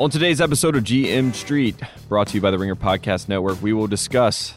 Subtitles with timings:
[0.00, 1.74] On today's episode of GM Street,
[2.08, 4.56] brought to you by the Ringer Podcast Network, we will discuss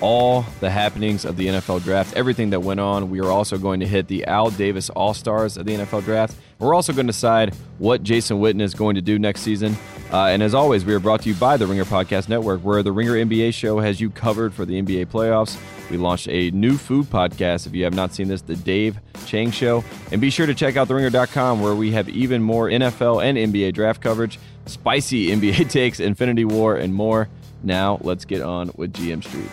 [0.00, 3.08] all the happenings of the NFL draft, everything that went on.
[3.08, 6.34] We are also going to hit the Al Davis All Stars of the NFL draft.
[6.58, 9.76] We're also going to decide what Jason Witten is going to do next season.
[10.12, 12.82] Uh, and as always, we are brought to you by the Ringer Podcast Network, where
[12.82, 15.56] the Ringer NBA show has you covered for the NBA playoffs.
[15.90, 17.66] We launched a new food podcast.
[17.66, 19.84] If you have not seen this, the Dave Chang Show.
[20.10, 23.74] And be sure to check out theringer.com, where we have even more NFL and NBA
[23.74, 27.28] draft coverage spicy NBA takes, Infinity War, and more.
[27.62, 29.50] Now, let's get on with GM Street.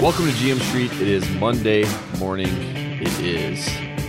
[0.00, 0.92] Welcome to GM Street.
[0.94, 1.84] It is Monday
[2.18, 2.48] morning.
[3.00, 3.68] It is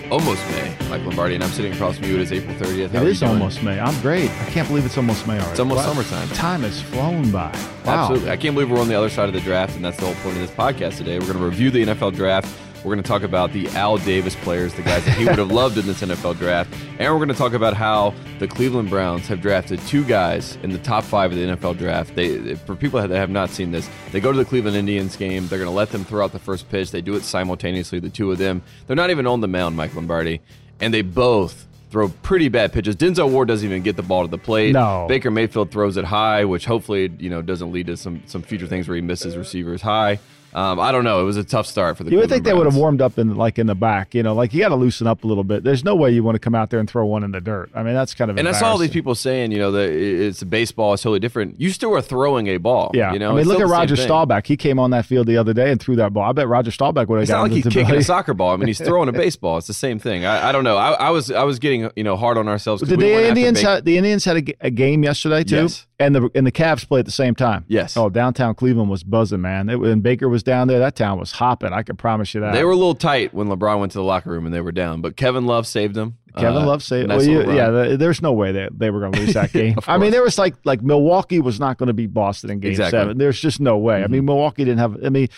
[0.10, 2.16] almost May, Mike Lombardi, and I'm sitting across from you.
[2.16, 2.90] It is April 30th.
[2.92, 3.80] How it is almost May.
[3.80, 4.30] I'm great.
[4.30, 5.52] I can't believe it's almost May already.
[5.52, 5.94] It's almost wow.
[5.94, 6.28] summertime.
[6.30, 7.52] Time has flown by.
[7.86, 8.06] Wow.
[8.06, 8.32] Absolutely.
[8.32, 10.16] I can't believe we're on the other side of the draft, and that's the whole
[10.16, 11.20] point of this podcast today.
[11.20, 12.48] We're going to review the NFL draft
[12.84, 15.52] we're going to talk about the Al Davis players, the guys that he would have
[15.52, 16.74] loved in this NFL draft.
[17.00, 20.72] And we're going to talk about how the Cleveland Browns have drafted two guys in
[20.72, 22.16] the top five of the NFL draft.
[22.16, 25.48] They, for people that have not seen this, they go to the Cleveland Indians game.
[25.48, 26.92] They're going to let them throw out the first pitch.
[26.92, 28.62] They do it simultaneously, the two of them.
[28.88, 30.42] They're not even on the mound, Mike Lombardi.
[30.82, 32.96] And they both throw pretty bad pitches.
[32.96, 34.74] Denzel Ward doesn't even get the ball to the plate.
[34.74, 35.06] No.
[35.08, 38.68] Baker Mayfield throws it high, which hopefully you know doesn't lead to some some future
[38.68, 40.20] things where he misses receivers high.
[40.54, 41.22] Um, I don't know.
[41.22, 42.12] It was a tough start for the.
[42.12, 42.54] You would think Browns.
[42.54, 44.70] they would have warmed up in like in the back, you know, like you got
[44.70, 45.64] to loosen up a little bit.
[45.64, 47.72] There's no way you want to come out there and throw one in the dirt.
[47.74, 48.38] I mean, that's kind of.
[48.38, 51.60] And I saw all these people saying, you know, that it's baseball is totally different.
[51.60, 52.92] You still are throwing a ball.
[52.94, 53.34] Yeah, you know.
[53.34, 54.46] I mean, look at Roger Staubach.
[54.46, 56.30] He came on that field the other day and threw that ball.
[56.30, 57.24] I bet Roger Staubach would have.
[57.24, 58.54] It's not like he's kicking a soccer ball.
[58.54, 59.58] I mean, he's throwing a baseball.
[59.58, 60.26] It's the same thing.
[60.26, 60.78] I, I don't know.
[60.78, 62.84] I, I, was I was getting you know hard on ourselves.
[62.84, 65.56] Did the Indians have, the Indians had a, a game yesterday too?
[65.64, 65.88] Yes.
[66.04, 67.66] And the and the Cavs played at the same time.
[67.68, 67.96] Yes.
[67.96, 69.70] Oh, downtown Cleveland was buzzing, man.
[69.70, 71.74] It, when Baker was down there, that town was hopping.
[71.74, 72.54] I could promise you that.
[72.54, 74.72] They were a little tight when LeBron went to the locker room and they were
[74.72, 76.18] down, but Kevin Love saved them.
[76.36, 77.10] Kevin uh, Love saved.
[77.10, 79.78] Nice well, you, yeah, there's no way that they were going to lose that game.
[79.88, 82.72] I mean, there was like like Milwaukee was not going to beat Boston in Game
[82.72, 83.00] exactly.
[83.00, 83.18] Seven.
[83.18, 83.96] There's just no way.
[83.96, 84.04] Mm-hmm.
[84.04, 84.98] I mean, Milwaukee didn't have.
[85.06, 85.30] I mean.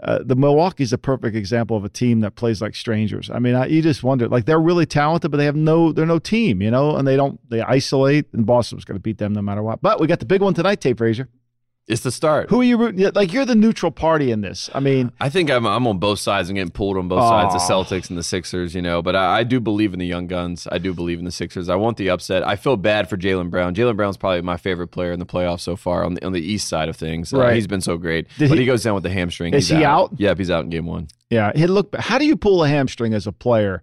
[0.00, 3.30] Uh, the Milwaukee's a perfect example of a team that plays like strangers.
[3.30, 6.06] I mean, I, you just wonder, like they're really talented, but they have no, they're
[6.06, 9.18] no team, you know, and they don't, they isolate, and Boston was going to beat
[9.18, 9.82] them no matter what.
[9.82, 11.28] But we got the big one tonight, Tate Frazier.
[11.88, 12.50] It's the start.
[12.50, 13.10] Who are you rooting?
[13.14, 14.68] Like you're the neutral party in this.
[14.74, 16.50] I mean, I think I'm I'm on both sides.
[16.50, 18.74] I'm getting pulled on both sides, the Celtics and the Sixers.
[18.74, 20.68] You know, but I, I, do believe in the young guns.
[20.70, 21.70] I do believe in the Sixers.
[21.70, 22.46] I want the upset.
[22.46, 23.74] I feel bad for Jaylen Brown.
[23.74, 26.42] Jaylen Brown's probably my favorite player in the playoffs so far on the on the
[26.42, 27.32] East side of things.
[27.32, 27.52] Uh, right.
[27.52, 28.28] Uh, he's been so great.
[28.36, 29.54] Did but he, he, goes down with the hamstring.
[29.54, 30.12] Is he's he out.
[30.12, 30.20] out?
[30.20, 31.08] Yep, he's out in game one.
[31.30, 31.96] Yeah, he look.
[31.96, 33.82] How do you pull a hamstring as a player?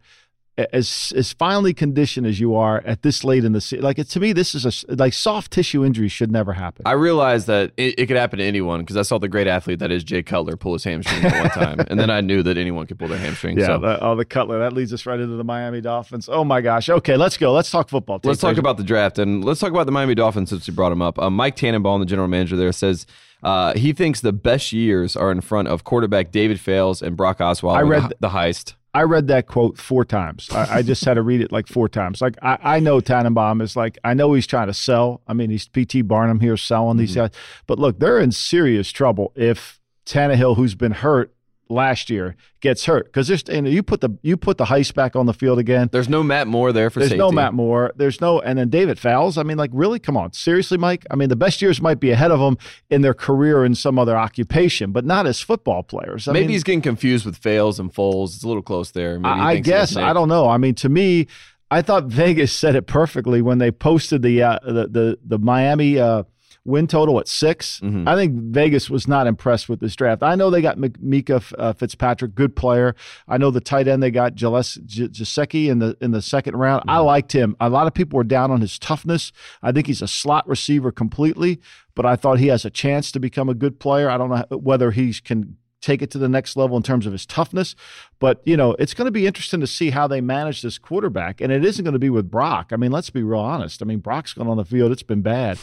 [0.58, 4.06] As as finely conditioned as you are at this late in the season, like it,
[4.10, 6.84] to me, this is a like soft tissue injury should never happen.
[6.86, 9.80] I realized that it, it could happen to anyone because I saw the great athlete
[9.80, 12.58] that is Jay Cutler pull his hamstring at one time, and then I knew that
[12.58, 13.60] anyone could pull their hamstring.
[13.60, 13.80] Yeah, so.
[13.80, 16.30] the, oh, the Cutler that leads us right into the Miami Dolphins.
[16.30, 16.90] Oh my gosh.
[16.90, 17.52] Okay, let's go.
[17.52, 18.20] Let's talk football.
[18.20, 20.74] Take let's talk about the draft and let's talk about the Miami Dolphins since you
[20.74, 21.20] brought him up.
[21.20, 23.06] Uh, Mike Tannenbaum, the general manager there, says.
[23.44, 27.38] Uh, he thinks the best years are in front of quarterback David Fales and Brock
[27.38, 27.78] Osweiler.
[27.78, 28.74] I read the heist.
[28.96, 30.50] I read that quote four times.
[30.52, 32.22] I, I, just had to read it like four times.
[32.22, 35.22] Like I, I know Tannenbaum is like I know he's trying to sell.
[35.28, 37.00] I mean, he's PT Barnum here selling mm-hmm.
[37.00, 37.32] these guys,
[37.68, 41.35] but look, they're in serious trouble if Tannehill, who's been hurt,
[41.70, 45.16] last year gets hurt because there's and you put the you put the heist back
[45.16, 45.90] on the field again.
[45.92, 47.18] There's no Matt Moore there for safety.
[47.18, 47.36] there's safety.
[47.36, 47.92] no Matt Moore.
[47.96, 49.38] There's no and then David Fales.
[49.38, 51.06] I mean, like really, come on, seriously, Mike.
[51.10, 52.58] I mean, the best years might be ahead of them
[52.90, 56.28] in their career in some other occupation, but not as football players.
[56.28, 58.36] I Maybe mean, he's getting confused with Fales and Foles.
[58.36, 59.20] It's a little close there.
[59.20, 60.48] Maybe I guess I don't know.
[60.48, 61.28] I mean, to me.
[61.72, 65.98] I thought Vegas said it perfectly when they posted the uh, the, the the Miami
[65.98, 66.22] uh,
[66.66, 68.08] win total at 6 mm-hmm.
[68.08, 70.24] I think Vegas was not impressed with this draft.
[70.24, 72.96] I know they got Minkah uh, Fitzpatrick, good player.
[73.28, 76.82] I know the tight end they got Gesicki in the in the second round.
[76.82, 76.90] Mm-hmm.
[76.90, 77.56] I liked him.
[77.60, 79.32] A lot of people were down on his toughness.
[79.62, 81.62] I think he's a slot receiver completely,
[81.94, 84.10] but I thought he has a chance to become a good player.
[84.10, 87.12] I don't know whether he can take it to the next level in terms of
[87.12, 87.76] his toughness.
[88.20, 91.42] But, you know, it's going to be interesting to see how they manage this quarterback.
[91.42, 92.72] And it isn't going to be with Brock.
[92.72, 93.82] I mean, let's be real honest.
[93.82, 95.60] I mean, Brock's gone on the field, it's been bad.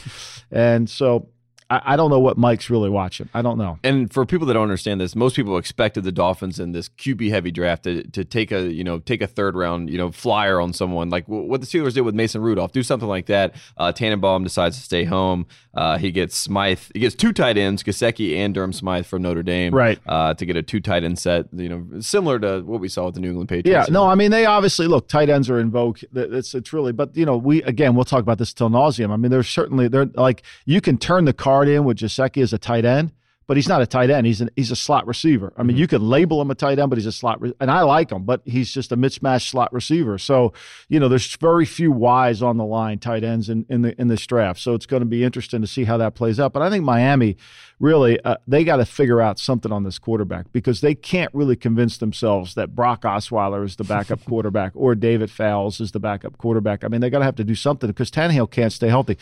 [0.51, 1.29] And so
[1.73, 3.31] I, I don't know what Mike's really watching.
[3.33, 3.79] I don't know.
[3.83, 7.31] And for people that don't understand this, most people expected the Dolphins in this QB
[7.31, 10.61] heavy draft to, to take a you know take a third round you know flyer
[10.61, 12.73] on someone like what the Steelers did with Mason Rudolph.
[12.73, 13.55] Do something like that.
[13.79, 15.47] Uh, Tannenbaum decides to stay home.
[15.75, 16.81] Uh, he gets Smythe.
[16.93, 19.75] He gets two tight ends, Gesicki and Durham Smythe from Notre Dame.
[19.75, 19.99] Right.
[20.07, 21.47] Uh, to get a two tight end set.
[21.53, 23.89] You know, similar to what we saw with the New England Patriots.
[23.89, 23.93] Yeah.
[23.93, 26.01] No, I mean they obviously look tight ends are in vogue.
[26.15, 29.11] It's it's really, but you know we again we'll talk about this till nauseum.
[29.11, 31.33] I mean there's certainly they're like you can turn the
[31.63, 33.13] card in with Gesicki as a tight end,
[33.47, 34.27] but he's not a tight end.
[34.27, 35.53] He's an, he's a slot receiver.
[35.57, 35.81] I mean, mm-hmm.
[35.81, 38.11] you can label him a tight end, but he's a slot, re- and I like
[38.11, 40.19] him, but he's just a mismatched slot receiver.
[40.19, 40.53] So,
[40.89, 44.09] you know, there's very few wise on the line tight ends in, in the in
[44.09, 44.61] this draft.
[44.61, 46.53] So it's going to be interesting to see how that plays out.
[46.53, 47.37] But I think Miami
[47.79, 51.57] really uh, they got to figure out something on this quarterback because they can't really
[51.57, 56.39] convince themselves that Brock Osweiler is the backup quarterback or David Fales is the backup
[56.39, 56.85] quarterback.
[56.85, 59.19] I mean, they got to have to do something because Tannehill can't stay healthy.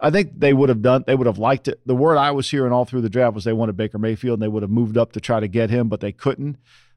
[0.00, 1.04] I think they would have done.
[1.06, 1.80] They would have liked it.
[1.84, 4.42] The word I was hearing all through the draft was they wanted Baker Mayfield, and
[4.42, 6.56] they would have moved up to try to get him, but they couldn't.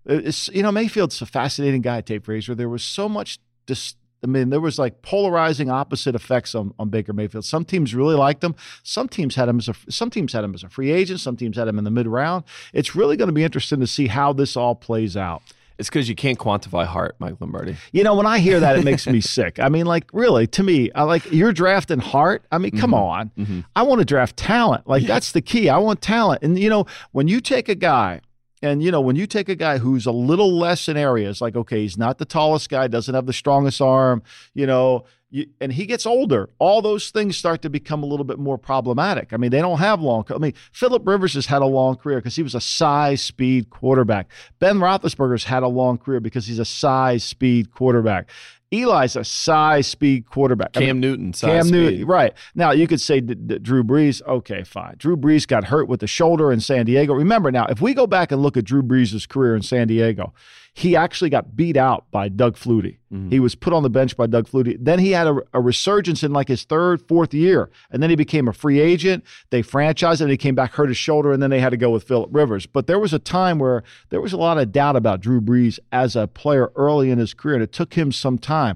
[0.10, 2.56] Uh, it's, you know, Mayfield's a fascinating guy, Tate Frazier.
[2.56, 3.40] There was so much.
[3.66, 7.44] Dis- I mean, there was like polarizing opposite effects on, on Baker Mayfield.
[7.44, 8.56] Some teams really liked him.
[8.82, 11.20] Some teams had him as a some teams had him as a free agent.
[11.20, 12.46] Some teams had him in the mid round.
[12.72, 15.42] It's really going to be interesting to see how this all plays out.
[15.78, 17.76] It's because you can't quantify heart, Mike Lombardi.
[17.92, 19.60] You know, when I hear that, it makes me sick.
[19.60, 22.46] I mean, like, really, to me, I like you're drafting heart.
[22.52, 22.80] I mean, mm-hmm.
[22.80, 23.32] come on.
[23.38, 23.62] Mm-hmm.
[23.76, 24.88] I want to draft talent.
[24.88, 25.08] Like, yeah.
[25.08, 25.70] that's the key.
[25.70, 26.44] I want talent.
[26.44, 28.22] And, you know, when you take a guy,
[28.62, 31.56] and you know, when you take a guy who's a little less in areas, like
[31.56, 34.24] okay, he's not the tallest guy, doesn't have the strongest arm,
[34.54, 38.24] you know, you, and he gets older, all those things start to become a little
[38.24, 39.34] bit more problematic.
[39.34, 40.26] I mean, they don't have long.
[40.30, 43.72] I mean, Philip Rivers has had a long career because he was a size speed
[43.72, 44.30] quarterback.
[44.60, 48.30] Ben Roethlisberger's had a long career because he's a size speed quarterback.
[48.72, 50.74] Eli's a size speed quarterback.
[50.74, 51.72] Cam I mean, Newton, Cam speed.
[51.74, 52.34] Newton, right?
[52.54, 54.22] Now you could say d- d- Drew Brees.
[54.28, 54.96] Okay, fine.
[54.98, 57.14] Drew Brees got hurt with the shoulder in San Diego.
[57.14, 60.34] Remember now, if we go back and look at Drew Brees' career in San Diego,
[60.76, 62.98] he actually got beat out by Doug Flutie.
[63.14, 63.30] Mm-hmm.
[63.30, 64.76] He was put on the bench by Doug Flutie.
[64.80, 68.16] Then he had a, a, resurgence in like his third, fourth year, and then he
[68.16, 69.24] became a free agent.
[69.52, 70.30] They franchised him.
[70.30, 72.66] He came back, hurt his shoulder, and then they had to go with Philip Rivers.
[72.66, 75.78] But there was a time where there was a lot of doubt about Drew Brees
[75.92, 78.76] as a player early in his career, and it took him some time.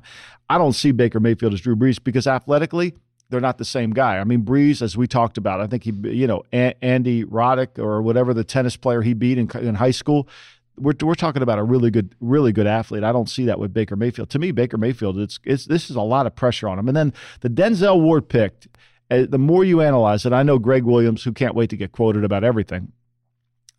[0.49, 2.93] I don't see Baker Mayfield as Drew Brees because athletically,
[3.29, 4.19] they're not the same guy.
[4.19, 7.77] I mean, Brees, as we talked about, I think he, you know, a- Andy Roddick
[7.77, 10.29] or whatever the tennis player he beat in, in high school,
[10.77, 13.03] we're, we're talking about a really good, really good athlete.
[13.03, 14.29] I don't see that with Baker Mayfield.
[14.31, 16.87] To me, Baker Mayfield, it's, it's this is a lot of pressure on him.
[16.87, 18.67] And then the Denzel Ward picked.
[19.09, 21.93] Uh, the more you analyze it, I know Gregg Williams, who can't wait to get
[21.93, 22.91] quoted about everything,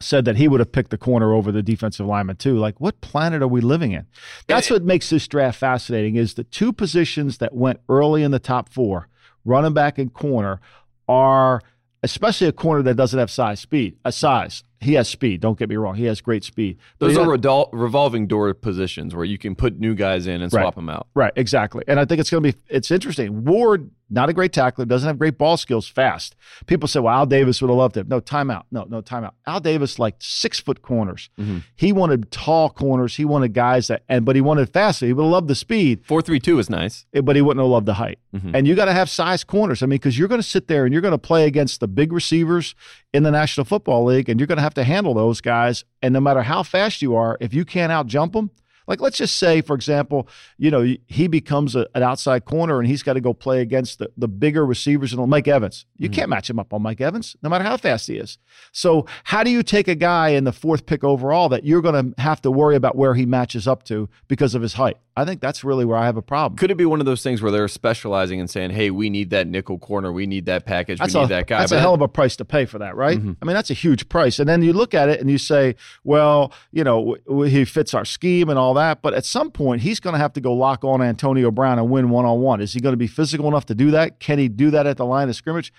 [0.01, 2.57] said that he would have picked the corner over the defensive lineman too.
[2.57, 4.07] Like, what planet are we living in?
[4.47, 6.17] That's what makes this draft fascinating.
[6.17, 9.09] Is the two positions that went early in the top four,
[9.45, 10.61] running back and corner,
[11.09, 11.61] are
[12.03, 15.41] especially a corner that doesn't have size speed, a size he has speed.
[15.41, 15.95] Don't get me wrong.
[15.95, 16.79] He has great speed.
[16.99, 20.63] Those are revol- revolving door positions where you can put new guys in and right.
[20.63, 21.09] swap them out.
[21.15, 21.33] Right.
[21.37, 21.85] Exactly.
[21.89, 23.45] And I think it's going to be it's interesting.
[23.45, 26.35] Ward not a great tackler, doesn't have great ball skills, fast.
[26.67, 28.09] People say, well, Al Davis would have loved it.
[28.09, 28.65] No, timeout.
[28.71, 29.33] No, no, timeout.
[29.47, 31.31] Al Davis liked six foot corners.
[31.39, 31.59] Mm-hmm.
[31.77, 33.17] He wanted tall corners.
[33.17, 35.01] He wanted guys that, and but he wanted fast.
[35.01, 36.05] He would have loved the speed.
[36.05, 38.19] Four three two is nice, eh, but he wouldn't have loved the height.
[38.35, 38.55] Mm-hmm.
[38.55, 39.83] And you got to have size corners.
[39.83, 41.89] I mean, because you're going to sit there and you're going to play against the
[41.89, 42.75] big receivers
[43.13, 45.85] in the National Football League, and you're going to have to handle those guys.
[46.03, 48.51] And no matter how fast you are, if you can't out jump them,
[48.89, 50.27] like, let's just say, for example,
[50.57, 53.99] you know, he becomes a, an outside corner and he's got to go play against
[53.99, 55.85] the, the bigger receivers and Mike Evans.
[55.99, 56.15] You mm-hmm.
[56.15, 58.39] can't match him up on Mike Evans, no matter how fast he is.
[58.73, 62.15] So, how do you take a guy in the fourth pick overall that you're going
[62.15, 64.97] to have to worry about where he matches up to because of his height?
[65.19, 66.57] I think that's really where I have a problem.
[66.57, 69.31] Could it be one of those things where they're specializing and saying, "Hey, we need
[69.31, 71.59] that nickel corner, we need that package, that's we need a, that guy"?
[71.59, 73.19] That's but a hell of a price to pay for that, right?
[73.19, 73.33] Mm-hmm.
[73.43, 74.39] I mean, that's a huge price.
[74.39, 75.75] And then you look at it and you say,
[76.05, 79.99] "Well, you know, he fits our scheme and all that," but at some point, he's
[79.99, 82.61] going to have to go lock on Antonio Brown and win one on one.
[82.61, 84.21] Is he going to be physical enough to do that?
[84.21, 85.73] Can he do that at the line of scrimmage?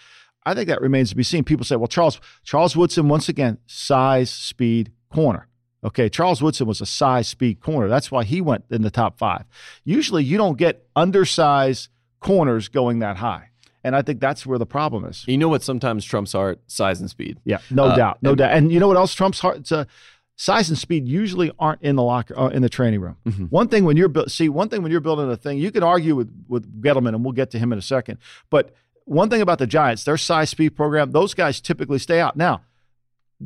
[0.46, 1.46] I think that remains to be seen.
[1.46, 5.49] People say, "Well, Charles Charles Woodson once again size, speed, corner."
[5.84, 7.88] Okay, Charles Woodson was a size speed corner.
[7.88, 9.46] That's why he went in the top five.
[9.86, 13.50] Usually you don't get undersized corners going that high.
[13.84, 15.24] And I think that's where the problem is.
[15.26, 16.60] You know what sometimes trumps art?
[16.68, 17.40] Size and speed.
[17.46, 18.18] Yeah, no uh, doubt.
[18.22, 18.52] No and, doubt.
[18.52, 19.72] And you know what else trumps heart?
[19.72, 19.88] A,
[20.36, 23.18] size and speed usually aren't in the locker uh, in the training room.
[23.26, 23.46] Mm-hmm.
[23.46, 26.16] One thing when you're see one thing when you're building a thing, you can argue
[26.16, 28.18] with with Gettleman, and we'll get to him in a second.
[28.50, 28.74] But
[29.06, 32.36] one thing about the Giants, their size speed program, those guys typically stay out.
[32.36, 32.62] Now,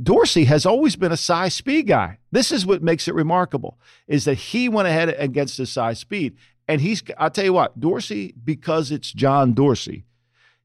[0.02, 2.18] Dorsey has always been a size speed guy.
[2.32, 6.36] This is what makes it remarkable is that he went ahead against his size speed.
[6.68, 10.06] And he's I'll tell you what, Dorsey, because it's John Dorsey,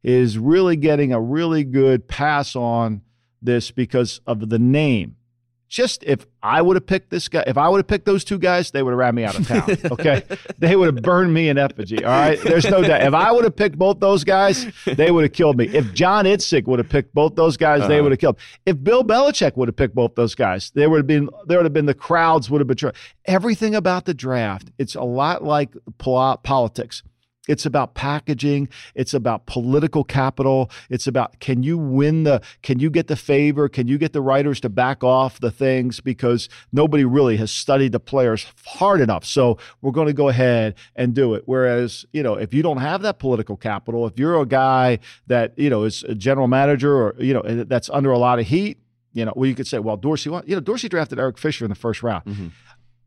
[0.03, 3.03] is really getting a really good pass on
[3.43, 5.17] this because of the name
[5.69, 8.39] just if I would have picked this guy, if I would have picked those two
[8.39, 9.69] guys, they would have ran me out of town.
[9.99, 10.23] Okay.
[10.59, 12.05] they would have burned me in effigy.
[12.05, 12.41] All right.
[12.41, 13.03] There's no doubt.
[13.03, 15.67] If I would have picked both those guys, they would have killed me.
[15.67, 17.89] If John Idzik would have picked both those guys, uh-huh.
[17.89, 18.39] they would have killed.
[18.65, 21.67] If Bill Belichick would have picked both those guys, there would have been there would
[21.67, 22.93] have been the crowds would have been
[23.27, 24.71] everything about the draft.
[24.79, 27.03] It's a lot like politics
[27.49, 28.69] It's about packaging.
[28.95, 30.71] It's about political capital.
[30.91, 33.69] It's about can you win the, can you get the favor?
[33.69, 37.93] Can you get the writers to back off the things because nobody really has studied
[37.93, 39.25] the players hard enough.
[39.25, 41.43] So we're going to go ahead and do it.
[41.47, 45.59] Whereas, you know, if you don't have that political capital, if you're a guy that,
[45.59, 48.79] you know, is a general manager or, you know, that's under a lot of heat,
[49.13, 51.71] you know, well, you could say, well, Dorsey, you know, Dorsey drafted Eric Fisher in
[51.71, 52.25] the first round.
[52.25, 52.49] Mm-hmm.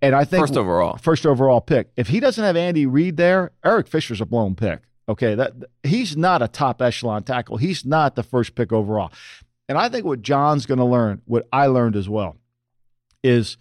[0.01, 1.91] And I think first overall, first overall pick.
[1.95, 4.79] If he doesn't have Andy Reid there, Eric Fisher's a blown pick.
[5.07, 5.53] Okay, that
[5.83, 7.57] he's not a top echelon tackle.
[7.57, 9.11] He's not the first pick overall.
[9.67, 12.37] And I think what John's going to learn, what I learned as well,
[13.23, 13.57] is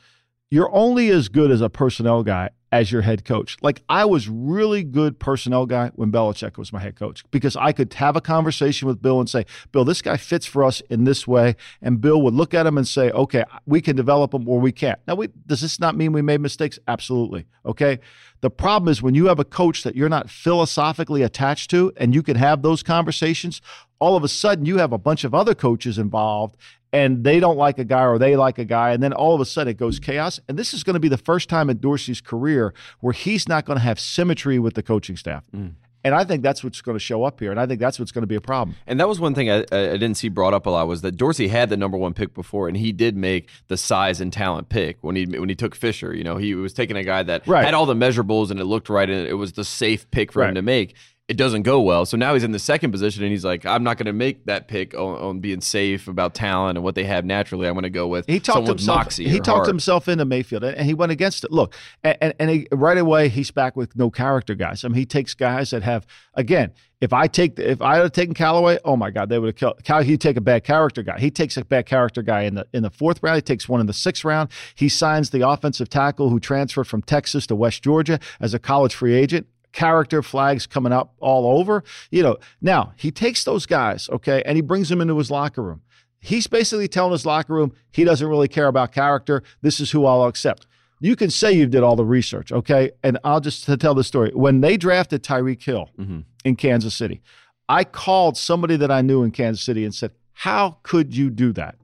[0.51, 3.57] you're only as good as a personnel guy as your head coach.
[3.63, 7.73] Like I was really good personnel guy when Belichick was my head coach because I
[7.73, 11.05] could have a conversation with Bill and say, Bill, this guy fits for us in
[11.05, 11.57] this way.
[11.83, 14.73] And Bill would look at him and say, okay, we can develop him or we
[14.73, 15.01] can't.
[15.07, 16.79] Now, we, does this not mean we made mistakes?
[16.87, 17.47] Absolutely.
[17.67, 17.99] Okay.
[18.41, 22.15] The problem is when you have a coach that you're not philosophically attached to and
[22.15, 23.61] you can have those conversations,
[24.01, 26.57] all of a sudden you have a bunch of other coaches involved
[26.93, 29.41] and they don't like a guy or they like a guy, and then all of
[29.41, 30.41] a sudden it goes chaos.
[30.49, 33.65] And this is going to be the first time in Dorsey's career where he's not
[33.65, 35.45] going to have symmetry with the coaching staff.
[35.55, 35.75] Mm.
[36.03, 38.11] And I think that's what's going to show up here, and I think that's what's
[38.11, 38.75] going to be a problem.
[38.87, 41.19] And that was one thing I, I, didn't see brought up a lot was that
[41.19, 44.71] Dorsey had the number one pick before, and he did make the size and talent
[44.71, 46.15] pick when he when he took Fisher.
[46.15, 47.67] You know, he was taking a guy that right.
[47.67, 50.41] had all the measurables and it looked right, and it was the safe pick for
[50.41, 50.49] right.
[50.49, 50.97] him to make
[51.31, 52.05] it doesn't go well.
[52.07, 54.47] So now he's in the second position and he's like, I'm not going to make
[54.47, 57.69] that pick on, on, being safe about talent and what they have naturally.
[57.69, 59.29] I'm going to go with he talked himself, moxie.
[59.29, 59.69] He talked heart.
[59.69, 61.53] himself into Mayfield and he went against it.
[61.53, 64.85] Look, and, and he, right away he's back with no character guys.
[64.85, 66.73] I mean, he takes guys that have again.
[67.01, 69.85] If I take if I had taken Callaway, oh my God, they would have killed.
[69.85, 71.19] Cal, he'd take a bad character guy.
[71.19, 73.37] He takes a bad character guy in the in the fourth round.
[73.37, 74.51] He takes one in the sixth round.
[74.75, 78.95] He signs the offensive tackle who transferred from Texas to West Georgia as a college
[78.95, 81.85] free agent character flags coming up all over.
[82.11, 85.63] You know, now he takes those guys, okay, and he brings them into his locker
[85.63, 85.83] room.
[86.21, 89.43] He's basically telling his locker room he doesn't really care about character.
[89.63, 90.67] This is who I'll accept.
[91.01, 92.91] You can say you did all the research, okay?
[93.03, 94.33] And I'll just tell the story.
[94.35, 96.21] When they drafted Tyreek Hill mm-hmm.
[96.45, 97.23] in Kansas City,
[97.71, 101.53] I called somebody that I knew in Kansas City and said, How could you do
[101.55, 101.77] that?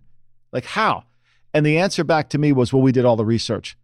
[0.53, 1.05] Like, how?
[1.55, 3.79] And the answer back to me was, Well, we did all the research.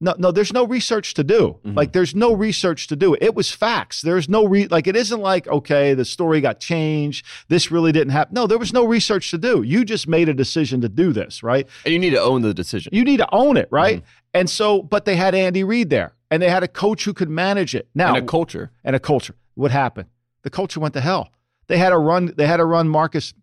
[0.00, 1.58] No, no, there's no research to do.
[1.64, 1.76] Mm-hmm.
[1.76, 3.16] Like, there's no research to do.
[3.20, 4.00] It was facts.
[4.00, 7.26] There's no re like it isn't like, okay, the story got changed.
[7.48, 8.34] This really didn't happen.
[8.34, 9.62] No, there was no research to do.
[9.62, 11.66] You just made a decision to do this, right?
[11.84, 12.90] And you need to own the decision.
[12.94, 13.98] You need to own it, right?
[13.98, 14.28] Mm-hmm.
[14.34, 17.30] And so, but they had Andy Reid there and they had a coach who could
[17.30, 17.88] manage it.
[17.94, 18.70] Now and a culture.
[18.84, 19.34] And a culture.
[19.54, 20.08] What happened?
[20.42, 21.30] The culture went to hell.
[21.66, 23.34] They had to run, they had to run Marcus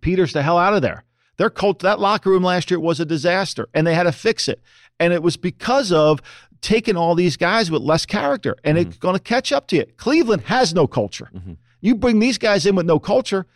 [0.00, 1.04] Peters the hell out of there.
[1.36, 4.46] Their cult, that locker room last year was a disaster, and they had to fix
[4.46, 4.60] it.
[5.00, 6.22] And it was because of
[6.60, 8.90] taking all these guys with less character, and mm-hmm.
[8.90, 9.86] it's going to catch up to you.
[9.96, 11.30] Cleveland has no culture.
[11.34, 11.54] Mm-hmm.
[11.80, 13.46] You bring these guys in with no culture,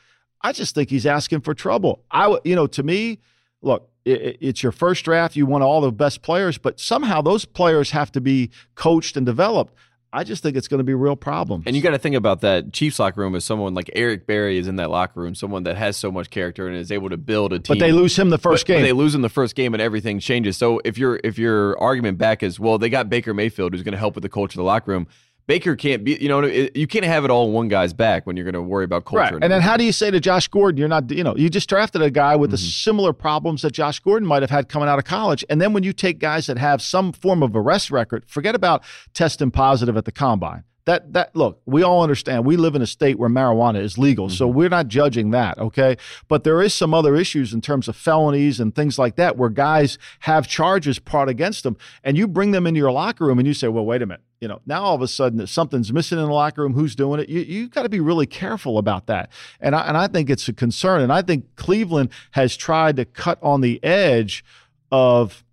[0.44, 2.04] I just think he's asking for trouble.
[2.10, 3.18] I, you know, to me,
[3.62, 5.36] look, it, it's your first draft.
[5.36, 9.24] You want all the best players, but somehow those players have to be coached and
[9.24, 9.74] developed.
[10.14, 11.64] I just think it's going to be a real problem.
[11.66, 14.58] And you got to think about that Chiefs locker room as someone like Eric Berry
[14.58, 17.16] is in that locker room, someone that has so much character and is able to
[17.16, 17.76] build a team.
[17.76, 18.82] But they lose him the first but, game.
[18.82, 20.56] But they lose him the first game and everything changes.
[20.56, 23.92] So if your if your argument back is well, they got Baker Mayfield who's going
[23.92, 25.08] to help with the culture of the locker room.
[25.46, 28.36] Baker can't be, you know, you can't have it all in one guy's back when
[28.36, 29.18] you're going to worry about culture.
[29.18, 29.34] Right.
[29.34, 31.50] And, and then how do you say to Josh Gordon, you're not, you know, you
[31.50, 32.54] just drafted a guy with mm-hmm.
[32.54, 35.44] the similar problems that Josh Gordon might have had coming out of college.
[35.50, 38.82] And then when you take guys that have some form of arrest record, forget about
[39.12, 42.86] testing positive at the combine that that look, we all understand we live in a
[42.86, 44.34] state where marijuana is legal, mm-hmm.
[44.34, 45.96] so we're not judging that, okay?
[46.28, 49.48] But there is some other issues in terms of felonies and things like that where
[49.48, 53.48] guys have charges brought against them, and you bring them into your locker room and
[53.48, 56.18] you say, well, wait a minute, you know, now all of a sudden something's missing
[56.18, 56.74] in the locker room.
[56.74, 57.28] Who's doing it?
[57.28, 60.48] You you got to be really careful about that, and I, and I think it's
[60.48, 64.44] a concern, and I think Cleveland has tried to cut on the edge
[64.90, 65.43] of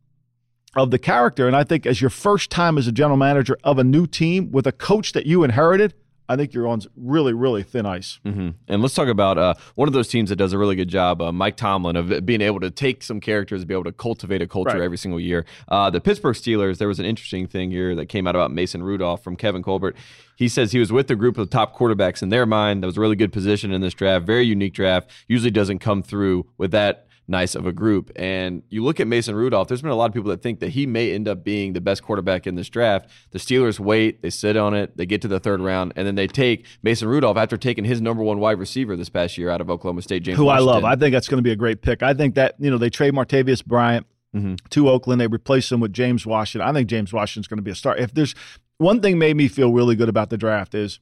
[0.76, 1.48] of the character.
[1.48, 4.52] And I think as your first time as a general manager of a new team
[4.52, 5.94] with a coach that you inherited,
[6.32, 8.20] I think you're on really, really thin ice.
[8.26, 8.52] Mm-hmm.
[8.70, 11.22] And let's talk about uh, one of those teams that does a really good job,
[11.22, 14.42] uh, Mike Tomlin, of being able to take some characters and be able to cultivate
[14.42, 14.82] a culture right.
[14.82, 15.46] every single year.
[15.68, 18.82] Uh, the Pittsburgh Steelers, there was an interesting thing here that came out about Mason
[18.82, 19.98] Rudolph from Kevin Colbert.
[20.38, 22.82] He says he was with the group of top quarterbacks in their mind.
[22.82, 25.12] That was a really good position in this draft, very unique draft.
[25.28, 28.12] Usually doesn't come through with that nice of a group.
[28.16, 30.70] And you look at Mason Rudolph, there's been a lot of people that think that
[30.70, 33.10] he may end up being the best quarterback in this draft.
[33.32, 36.16] The Steelers wait, they sit on it, they get to the third round, and then
[36.16, 39.62] they take Mason Rudolph after taking his number one wide receiver this past year out
[39.62, 40.70] of Oklahoma State, James Who Washington.
[40.70, 40.84] I love.
[40.84, 42.04] I think that's going to be a great pick.
[42.04, 44.06] I think that, you know, they trade Martavis Bryant.
[44.34, 44.56] Mm-hmm.
[44.70, 45.20] to Oakland.
[45.20, 46.66] They replace him with James Washington.
[46.66, 47.98] I think James Washington's going to be a star.
[47.98, 48.34] If there's
[48.78, 51.02] one thing made me feel really good about the draft is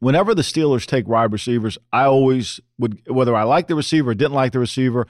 [0.00, 4.14] whenever the Steelers take wide receivers, I always would, whether I like the receiver or
[4.14, 5.06] didn't like the receiver,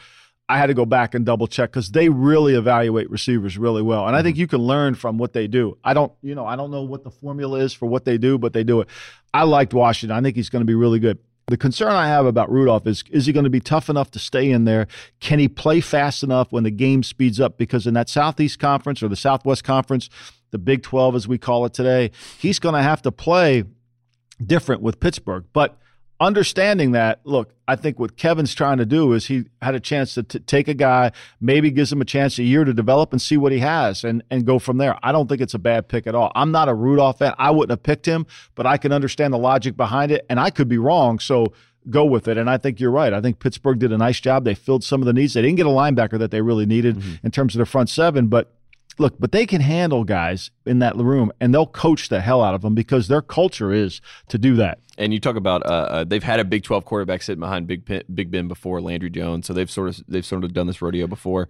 [0.49, 4.07] I had to go back and double check because they really evaluate receivers really well.
[4.07, 4.41] And I think mm-hmm.
[4.41, 5.77] you can learn from what they do.
[5.85, 8.39] I don't, you know, I don't know what the formula is for what they do,
[8.39, 8.89] but they do it.
[9.35, 10.17] I liked Washington.
[10.17, 11.19] I think he's going to be really good.
[11.49, 14.19] The concern I have about Rudolph is is he going to be tough enough to
[14.19, 14.87] stay in there?
[15.21, 17.57] Can he play fast enough when the game speeds up?
[17.57, 20.11] Because in that Southeast Conference or the Southwest Conference,
[20.51, 23.65] the Big 12 as we call it today, he's going to have to play
[24.45, 25.45] different with Pittsburgh.
[25.55, 25.79] But
[26.21, 30.15] understanding that, look, I think what Kevin's trying to do is he had a chance
[30.15, 33.23] to t- take a guy, maybe gives him a chance a year to develop and
[33.23, 34.99] see what he has and, and go from there.
[35.03, 36.33] I don't think it's a bad pick at all.
[36.35, 37.35] I'm not a Rudolph fan.
[37.39, 40.51] I wouldn't have picked him, but I can understand the logic behind it, and I
[40.51, 41.19] could be wrong.
[41.19, 41.53] So
[41.89, 42.37] go with it.
[42.37, 43.13] And I think you're right.
[43.13, 44.45] I think Pittsburgh did a nice job.
[44.45, 45.35] They filled some of the needs.
[45.35, 47.27] They didn't get a linebacker that they really needed mm-hmm.
[47.27, 48.53] in terms of the front seven, but
[48.99, 52.55] look, but they can handle guys in that room and they'll coach the hell out
[52.55, 54.79] of them because their culture is to do that.
[54.97, 57.85] And you talk about uh, uh, they've had a Big 12 quarterback sitting behind Big
[57.85, 60.83] ben, Big Ben before Landry Jones, so they've sort of they've sort of done this
[60.83, 61.49] rodeo before.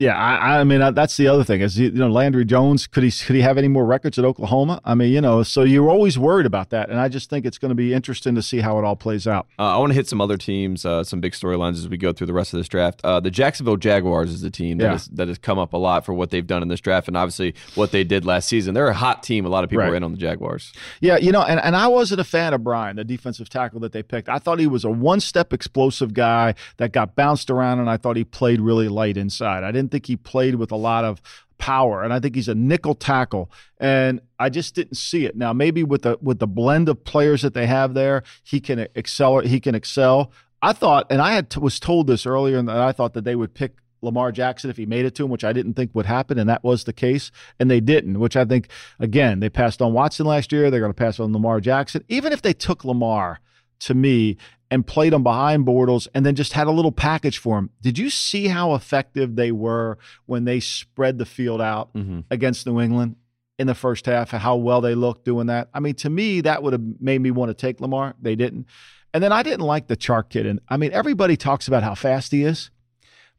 [0.00, 3.10] Yeah, I, I mean that's the other thing is you know Landry Jones could he
[3.10, 4.80] could he have any more records at Oklahoma?
[4.82, 7.58] I mean you know so you're always worried about that, and I just think it's
[7.58, 9.46] going to be interesting to see how it all plays out.
[9.58, 12.14] Uh, I want to hit some other teams, uh, some big storylines as we go
[12.14, 13.02] through the rest of this draft.
[13.04, 14.94] Uh, the Jacksonville Jaguars is the team that, yeah.
[14.94, 17.14] is, that has come up a lot for what they've done in this draft, and
[17.14, 18.72] obviously what they did last season.
[18.72, 19.44] They're a hot team.
[19.44, 19.92] A lot of people right.
[19.92, 20.72] are in on the Jaguars.
[21.00, 23.92] Yeah, you know, and, and I wasn't a fan of Bryan, the defensive tackle that
[23.92, 24.30] they picked.
[24.30, 27.98] I thought he was a one step explosive guy that got bounced around, and I
[27.98, 29.62] thought he played really light inside.
[29.62, 31.20] I didn't think he played with with a lot of
[31.58, 33.50] power, and I think he's a nickel tackle.
[33.78, 35.36] And I just didn't see it.
[35.36, 38.86] Now, maybe with the with the blend of players that they have there, he can
[38.94, 39.40] excel.
[39.40, 40.32] He can excel.
[40.62, 43.54] I thought, and I had was told this earlier, and I thought that they would
[43.54, 46.38] pick Lamar Jackson if he made it to him, which I didn't think would happen,
[46.38, 48.20] and that was the case, and they didn't.
[48.20, 48.68] Which I think,
[48.98, 50.70] again, they passed on Watson last year.
[50.70, 52.04] They're going to pass on Lamar Jackson.
[52.08, 53.40] Even if they took Lamar,
[53.80, 54.36] to me,
[54.70, 57.70] and played them behind Bortles and then just had a little package for him.
[57.80, 62.20] Did you see how effective they were when they spread the field out mm-hmm.
[62.30, 63.16] against New England
[63.58, 64.32] in the first half?
[64.32, 65.68] and How well they looked doing that?
[65.74, 68.14] I mean, to me, that would have made me want to take Lamar.
[68.20, 68.66] They didn't.
[69.12, 70.46] And then I didn't like the Chark kid.
[70.46, 72.70] And I mean, everybody talks about how fast he is,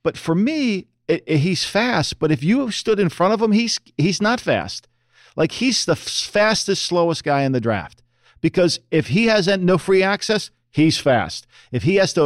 [0.03, 2.19] but for me, it, it, he's fast.
[2.19, 4.87] But if you stood in front of him, he's he's not fast.
[5.35, 8.03] Like he's the fastest, slowest guy in the draft.
[8.41, 11.47] Because if he has no free access, he's fast.
[11.71, 12.23] If he has to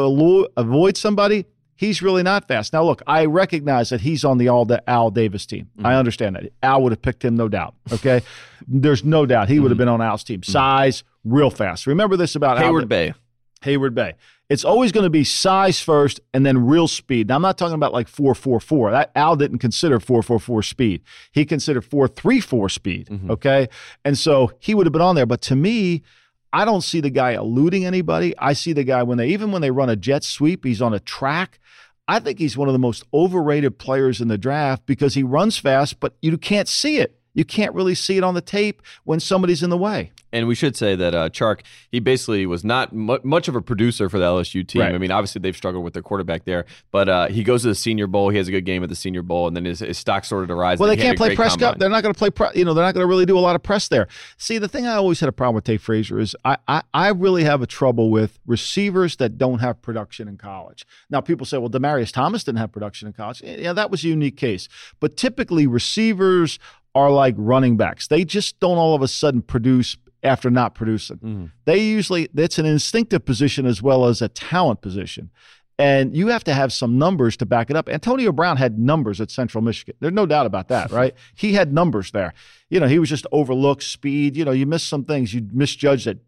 [0.55, 2.73] avoid somebody, he's really not fast.
[2.73, 5.69] Now, look, I recognize that he's on the All Al Davis team.
[5.77, 5.85] Mm-hmm.
[5.85, 6.51] I understand that.
[6.63, 7.75] Al would have picked him, no doubt.
[7.91, 8.21] Okay,
[8.67, 9.81] there's no doubt he would have mm-hmm.
[9.81, 10.41] been on Al's team.
[10.41, 10.51] Mm-hmm.
[10.51, 11.87] Size, real fast.
[11.87, 13.13] Remember this about Heyward Al, Bey.
[13.61, 14.13] Heyward Bey.
[14.47, 17.29] It's always going to be size first and then real speed.
[17.29, 18.91] Now, I'm not talking about like 444.
[18.91, 21.01] That Al didn't consider 444 speed.
[21.31, 23.07] He considered 434 speed.
[23.07, 23.31] Mm-hmm.
[23.31, 23.67] Okay.
[24.03, 25.25] And so he would have been on there.
[25.25, 26.03] But to me,
[26.55, 28.33] I don't see the guy eluding anybody.
[28.37, 30.93] I see the guy when they even when they run a jet sweep, he's on
[30.93, 31.59] a track.
[32.07, 35.57] I think he's one of the most overrated players in the draft because he runs
[35.57, 37.19] fast, but you can't see it.
[37.35, 40.11] You can't really see it on the tape when somebody's in the way.
[40.33, 43.61] And we should say that uh, Chark, he basically was not mu- much of a
[43.61, 44.81] producer for the LSU team.
[44.81, 44.93] Right.
[44.93, 47.75] I mean, obviously they've struggled with their quarterback there, but uh, he goes to the
[47.75, 48.29] Senior Bowl.
[48.29, 50.47] He has a good game at the Senior Bowl, and then his, his stock started
[50.47, 50.79] to rise.
[50.79, 51.77] Well, they can't play press cup.
[51.77, 52.31] They're not going to play.
[52.31, 54.07] Pre- you know, they're not going to really do a lot of press there.
[54.37, 57.09] See, the thing I always had a problem with Tate Frazier is I, I I
[57.09, 60.85] really have a trouble with receivers that don't have production in college.
[61.09, 63.41] Now, people say, well, Demaryius Thomas didn't have production in college.
[63.41, 64.67] Yeah, that was a unique case.
[64.99, 66.59] But typically, receivers
[66.95, 68.07] are like running backs.
[68.07, 71.17] They just don't all of a sudden produce after not producing.
[71.17, 71.51] Mm.
[71.65, 75.29] They usually, it's an instinctive position as well as a talent position.
[75.77, 77.89] And you have to have some numbers to back it up.
[77.89, 79.95] Antonio Brown had numbers at Central Michigan.
[79.99, 81.13] There's no doubt about that, right?
[81.35, 82.33] he had numbers there.
[82.69, 84.37] You know, he was just overlooked speed.
[84.37, 85.33] You know, you missed some things.
[85.33, 86.19] You misjudged it.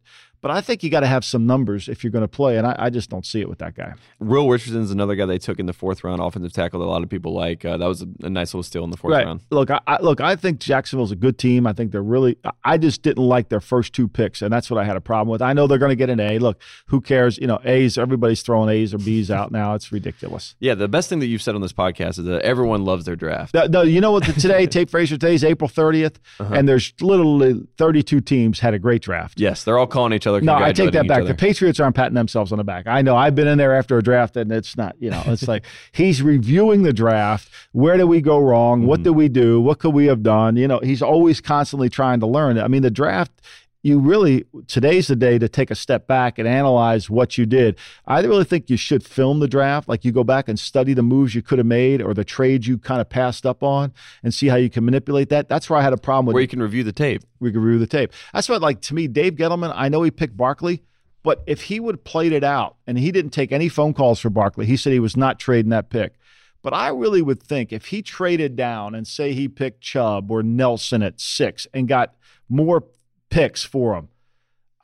[0.42, 2.68] But I think you got to have some numbers if you're going to play, and
[2.68, 3.94] I, I, just don't see it with that guy.
[4.20, 7.02] Will Richardson's another guy they took in the fourth round, offensive tackle that a lot
[7.02, 7.66] of people like.
[7.66, 9.26] Uh, that was a, a, nice little steal in the fourth right.
[9.26, 9.42] round.
[9.50, 11.66] Look, I, I, look, I think Jacksonville's a good team.
[11.66, 12.38] I think they're really.
[12.64, 15.32] I just didn't like their first two picks, and that's what I had a problem
[15.32, 15.42] with.
[15.42, 16.38] I know they're going to get an A.
[16.38, 17.38] Look, who cares?
[17.40, 17.98] You know, A's.
[17.98, 19.74] Everybody's throwing A's or B's out now.
[19.74, 20.56] It's ridiculous.
[20.60, 23.16] Yeah, the best thing that you've said on this podcast is that everyone loves their
[23.16, 23.56] draft.
[23.56, 24.24] No, no you know what?
[24.24, 25.16] Today, Tate Frazier.
[25.18, 26.54] Today's April 30th, uh-huh.
[26.54, 29.40] and there's literally 32 teams had a great draft.
[29.40, 30.42] Yes, they're all calling each other.
[30.42, 31.26] No, I take that back.
[31.26, 32.88] The Patriots aren't patting themselves on the back.
[32.88, 33.16] I know.
[33.16, 34.96] I've been in there after a draft, and it's not.
[35.00, 37.50] You know, it's like he's reviewing the draft.
[37.72, 38.86] Where did we go wrong?
[38.86, 39.04] What mm-hmm.
[39.04, 39.60] did we do?
[39.62, 40.56] What could we have done?
[40.56, 42.60] You know, he's always constantly trying to learn.
[42.60, 43.42] I mean, the draft
[43.88, 47.80] you really today's the day to take a step back and analyze what you did.
[48.06, 51.02] I really think you should film the draft, like you go back and study the
[51.02, 54.34] moves you could have made or the trades you kind of passed up on, and
[54.34, 55.48] see how you can manipulate that.
[55.48, 56.34] That's where I had a problem with.
[56.34, 57.24] Where you can review the tape.
[57.40, 58.12] We can review the tape.
[58.34, 59.72] That's what, like to me, Dave Gettleman.
[59.74, 60.84] I know he picked Barkley,
[61.24, 64.20] but if he would have played it out and he didn't take any phone calls
[64.20, 66.16] for Barkley, he said he was not trading that pick.
[66.62, 70.44] But I really would think if he traded down and say he picked Chubb or
[70.44, 72.16] Nelson at six and got
[72.50, 72.84] more
[73.30, 74.10] picks for him,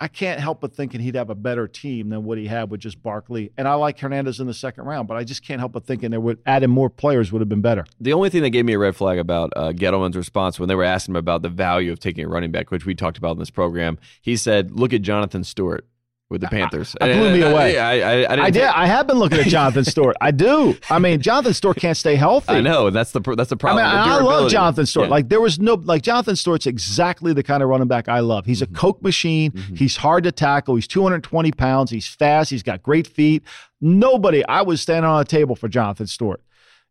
[0.04, 2.82] I can't help but thinking he'd have a better team than what he had with
[2.82, 3.52] just Barkley.
[3.58, 6.12] And I like Hernandez in the second round, but I just can't help but thinking
[6.12, 7.86] there would adding more players would have been better.
[8.02, 10.76] The only thing that gave me a red flag about uh, Gettleman's response when they
[10.76, 13.32] were asking him about the value of taking a running back, which we talked about
[13.32, 15.88] in this program, he said, "Look at Jonathan Stewart."
[16.34, 16.96] With the Panthers.
[17.00, 17.78] That blew me away.
[17.78, 18.64] I, I, I, I did.
[18.64, 20.18] I have been looking at Jonathan Stewart.
[20.20, 20.76] I do.
[20.90, 22.54] I mean, Jonathan Stewart can't stay healthy.
[22.54, 22.90] I know.
[22.90, 23.86] That's the that's the problem.
[23.86, 25.06] I mean, I love Jonathan Stewart.
[25.06, 25.12] Yeah.
[25.12, 28.46] Like there was no like Jonathan Stewart's exactly the kind of running back I love.
[28.46, 28.76] He's mm-hmm.
[28.76, 29.52] a coke machine.
[29.52, 29.76] Mm-hmm.
[29.76, 30.76] He's hard to tackle.
[30.76, 31.92] He's 220 pounds.
[31.92, 32.50] He's fast.
[32.50, 33.44] He's got great feet.
[33.80, 34.44] Nobody.
[34.46, 36.42] I was standing on a table for Jonathan Stewart.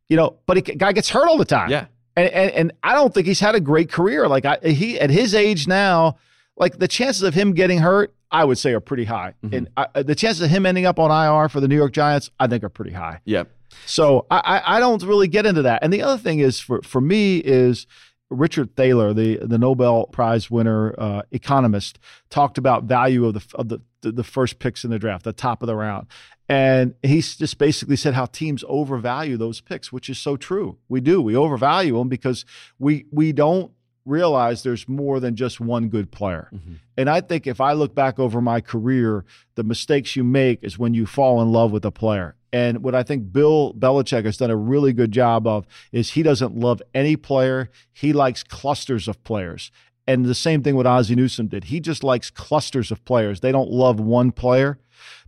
[0.09, 1.69] You know, but he guy gets hurt all the time.
[1.69, 1.87] Yeah.
[2.15, 4.29] And, and, and I don't think he's had a great career.
[4.29, 6.17] Like I, he at his age now,
[6.57, 9.35] like the chances of him getting hurt I would say are pretty high.
[9.45, 9.55] Mm-hmm.
[9.55, 12.31] And uh, the chances of him ending up on IR for the New York Giants,
[12.41, 13.21] I think are pretty high.
[13.25, 13.45] Yeah.
[13.87, 15.83] So I, I don't really get into that.
[15.83, 17.87] And the other thing is for, for me is
[18.33, 21.99] Richard Thaler, the the Nobel Prize winner uh, economist,
[22.31, 25.63] talked about value of the of the the first picks in the draft, the top
[25.63, 26.07] of the round,
[26.49, 30.79] and he just basically said how teams overvalue those picks, which is so true.
[30.89, 31.21] We do.
[31.21, 32.45] We overvalue them because
[32.79, 33.73] we we don't
[34.05, 36.49] realize there's more than just one good player.
[36.53, 36.75] Mm-hmm.
[36.97, 40.79] And I think if I look back over my career, the mistakes you make is
[40.79, 42.35] when you fall in love with a player.
[42.53, 46.23] And what I think Bill Belichick has done a really good job of is he
[46.23, 47.71] doesn't love any player.
[47.93, 49.71] He likes clusters of players.
[50.07, 51.65] And the same thing with Ozzie Newsome did.
[51.65, 53.41] He just likes clusters of players.
[53.41, 54.79] They don't love one player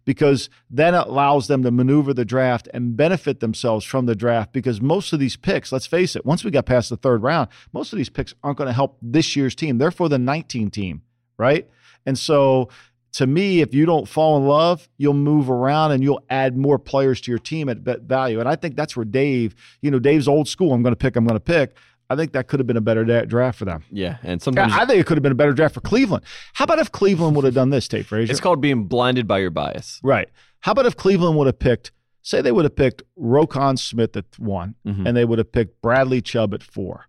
[0.05, 4.53] because then it allows them to maneuver the draft and benefit themselves from the draft
[4.53, 7.49] because most of these picks, let's face it, once we got past the third round,
[7.73, 9.79] most of these picks aren't going to help this year's team.
[9.79, 11.03] They're for the 19 team,
[11.39, 11.69] right?
[12.07, 12.69] And so
[13.15, 16.79] to me, if you don't fall in love, you'll move around and you'll add more
[16.81, 18.41] players to your team at value.
[18.41, 20.73] And I think that's where Dave, you know, Dave's old school.
[20.73, 21.15] I'm going to pick.
[21.15, 21.77] I'm going to pick.
[22.11, 23.85] I think that could have been a better da- draft for them.
[23.91, 26.25] Yeah, and sometimes I think it could have been a better draft for Cleveland.
[26.55, 28.31] How about if Cleveland would have done this, Tate Frazier?
[28.31, 30.01] It's called being blinded by your bias.
[30.03, 30.29] Right.
[30.61, 34.27] How about if Cleveland would have picked, say, they would have picked Roquan Smith at
[34.39, 35.07] one, mm-hmm.
[35.07, 37.07] and they would have picked Bradley Chubb at four,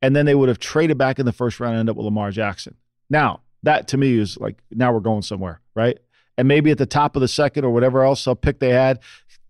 [0.00, 2.04] and then they would have traded back in the first round and end up with
[2.04, 2.76] Lamar Jackson.
[3.10, 5.98] Now that to me is like now we're going somewhere, right?
[6.36, 9.00] And maybe at the top of the second or whatever else a pick they had,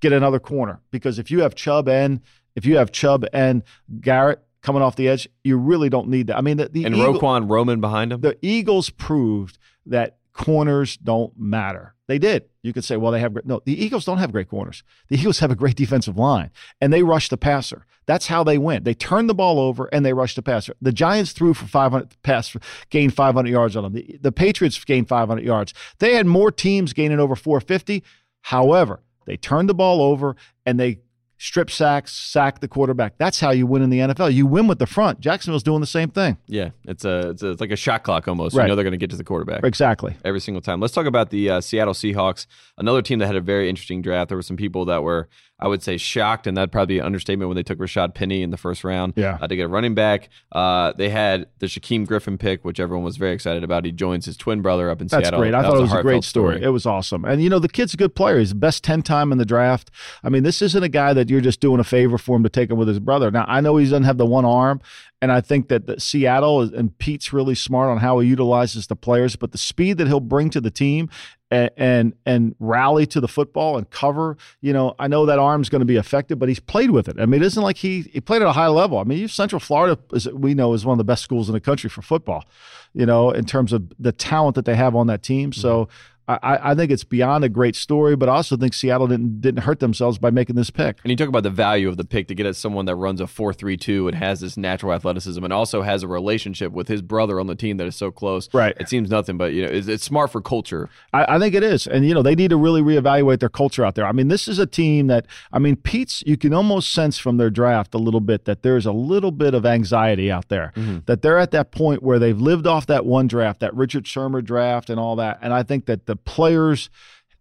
[0.00, 2.20] get another corner because if you have Chubb and
[2.54, 3.62] if you have Chubb and
[4.00, 6.38] Garrett coming off the edge, you really don't need that.
[6.38, 8.22] I mean, the, the and Eagle, Roquan Roman behind him.
[8.22, 11.94] The Eagles proved that corners don't matter.
[12.08, 12.46] They did.
[12.62, 13.60] You could say, well, they have no.
[13.64, 14.82] The Eagles don't have great corners.
[15.08, 16.50] The Eagles have a great defensive line,
[16.80, 17.86] and they rush the passer.
[18.06, 18.84] That's how they win.
[18.84, 20.74] They turn the ball over and they rush the passer.
[20.82, 22.54] The Giants threw for 500 pass,
[22.90, 23.92] gained 500 yards on them.
[23.94, 25.72] The, the Patriots gained 500 yards.
[26.00, 28.04] They had more teams gaining over 450.
[28.42, 30.98] However, they turned the ball over and they
[31.38, 33.14] strip sacks, sack the quarterback.
[33.18, 34.32] That's how you win in the NFL.
[34.32, 35.20] You win with the front.
[35.20, 36.36] Jacksonville's doing the same thing.
[36.46, 38.56] Yeah, it's a it's, a, it's like a shot clock almost.
[38.56, 38.64] Right.
[38.64, 40.80] You know they're going to get to the quarterback exactly every single time.
[40.80, 42.46] Let's talk about the uh, Seattle Seahawks,
[42.78, 44.28] another team that had a very interesting draft.
[44.28, 45.28] There were some people that were
[45.64, 48.42] I would say shocked, and that'd probably be an understatement when they took Rashaad Penny
[48.42, 49.38] in the first round yeah.
[49.40, 50.28] Uh, to get a running back.
[50.52, 53.86] Uh, they had the Shaquem Griffin pick, which everyone was very excited about.
[53.86, 55.40] He joins his twin brother up in That's Seattle.
[55.40, 55.54] That's great.
[55.54, 56.56] I that thought was it was a, great story.
[56.56, 56.66] story.
[56.66, 57.24] It was awesome.
[57.24, 58.38] And, you know, the kid's a good player.
[58.38, 59.90] He's the best 10 time in the draft.
[60.22, 62.50] I mean, this isn't a guy that you're just doing a favor for him to
[62.50, 63.30] take him with his brother.
[63.30, 64.82] Now, I know he doesn't have the one arm,
[65.24, 69.36] and I think that Seattle and Pete's really smart on how he utilizes the players,
[69.36, 71.08] but the speed that he'll bring to the team
[71.50, 75.70] and and, and rally to the football and cover, you know, I know that arm's
[75.70, 77.18] going to be affected, but he's played with it.
[77.18, 78.98] I mean, it isn't like he he played at a high level.
[78.98, 81.60] I mean, Central Florida, as we know, is one of the best schools in the
[81.60, 82.44] country for football,
[82.92, 85.54] you know, in terms of the talent that they have on that team.
[85.54, 85.92] So mm-hmm.
[86.26, 89.64] I, I, think it's beyond a great story, but I also think Seattle didn't didn't
[89.64, 90.98] hurt themselves by making this pick.
[91.04, 93.20] And you talk about the value of the pick to get at someone that runs
[93.20, 96.88] a four three two and has this natural athleticism, and also has a relationship with
[96.88, 98.48] his brother on the team that is so close.
[98.54, 98.74] Right.
[98.80, 100.88] It seems nothing, but you know, it's, it's smart for culture.
[101.12, 103.84] I, I, think it is, and you know, they need to really reevaluate their culture
[103.84, 104.06] out there.
[104.06, 106.22] I mean, this is a team that I mean, Pete's.
[106.26, 109.52] You can almost sense from their draft a little bit that there's a little bit
[109.52, 110.72] of anxiety out there.
[110.74, 111.00] Mm-hmm.
[111.04, 114.42] That they're at that point where they've lived off that one draft, that Richard Sherman
[114.42, 115.38] draft, and all that.
[115.42, 116.90] And I think that the players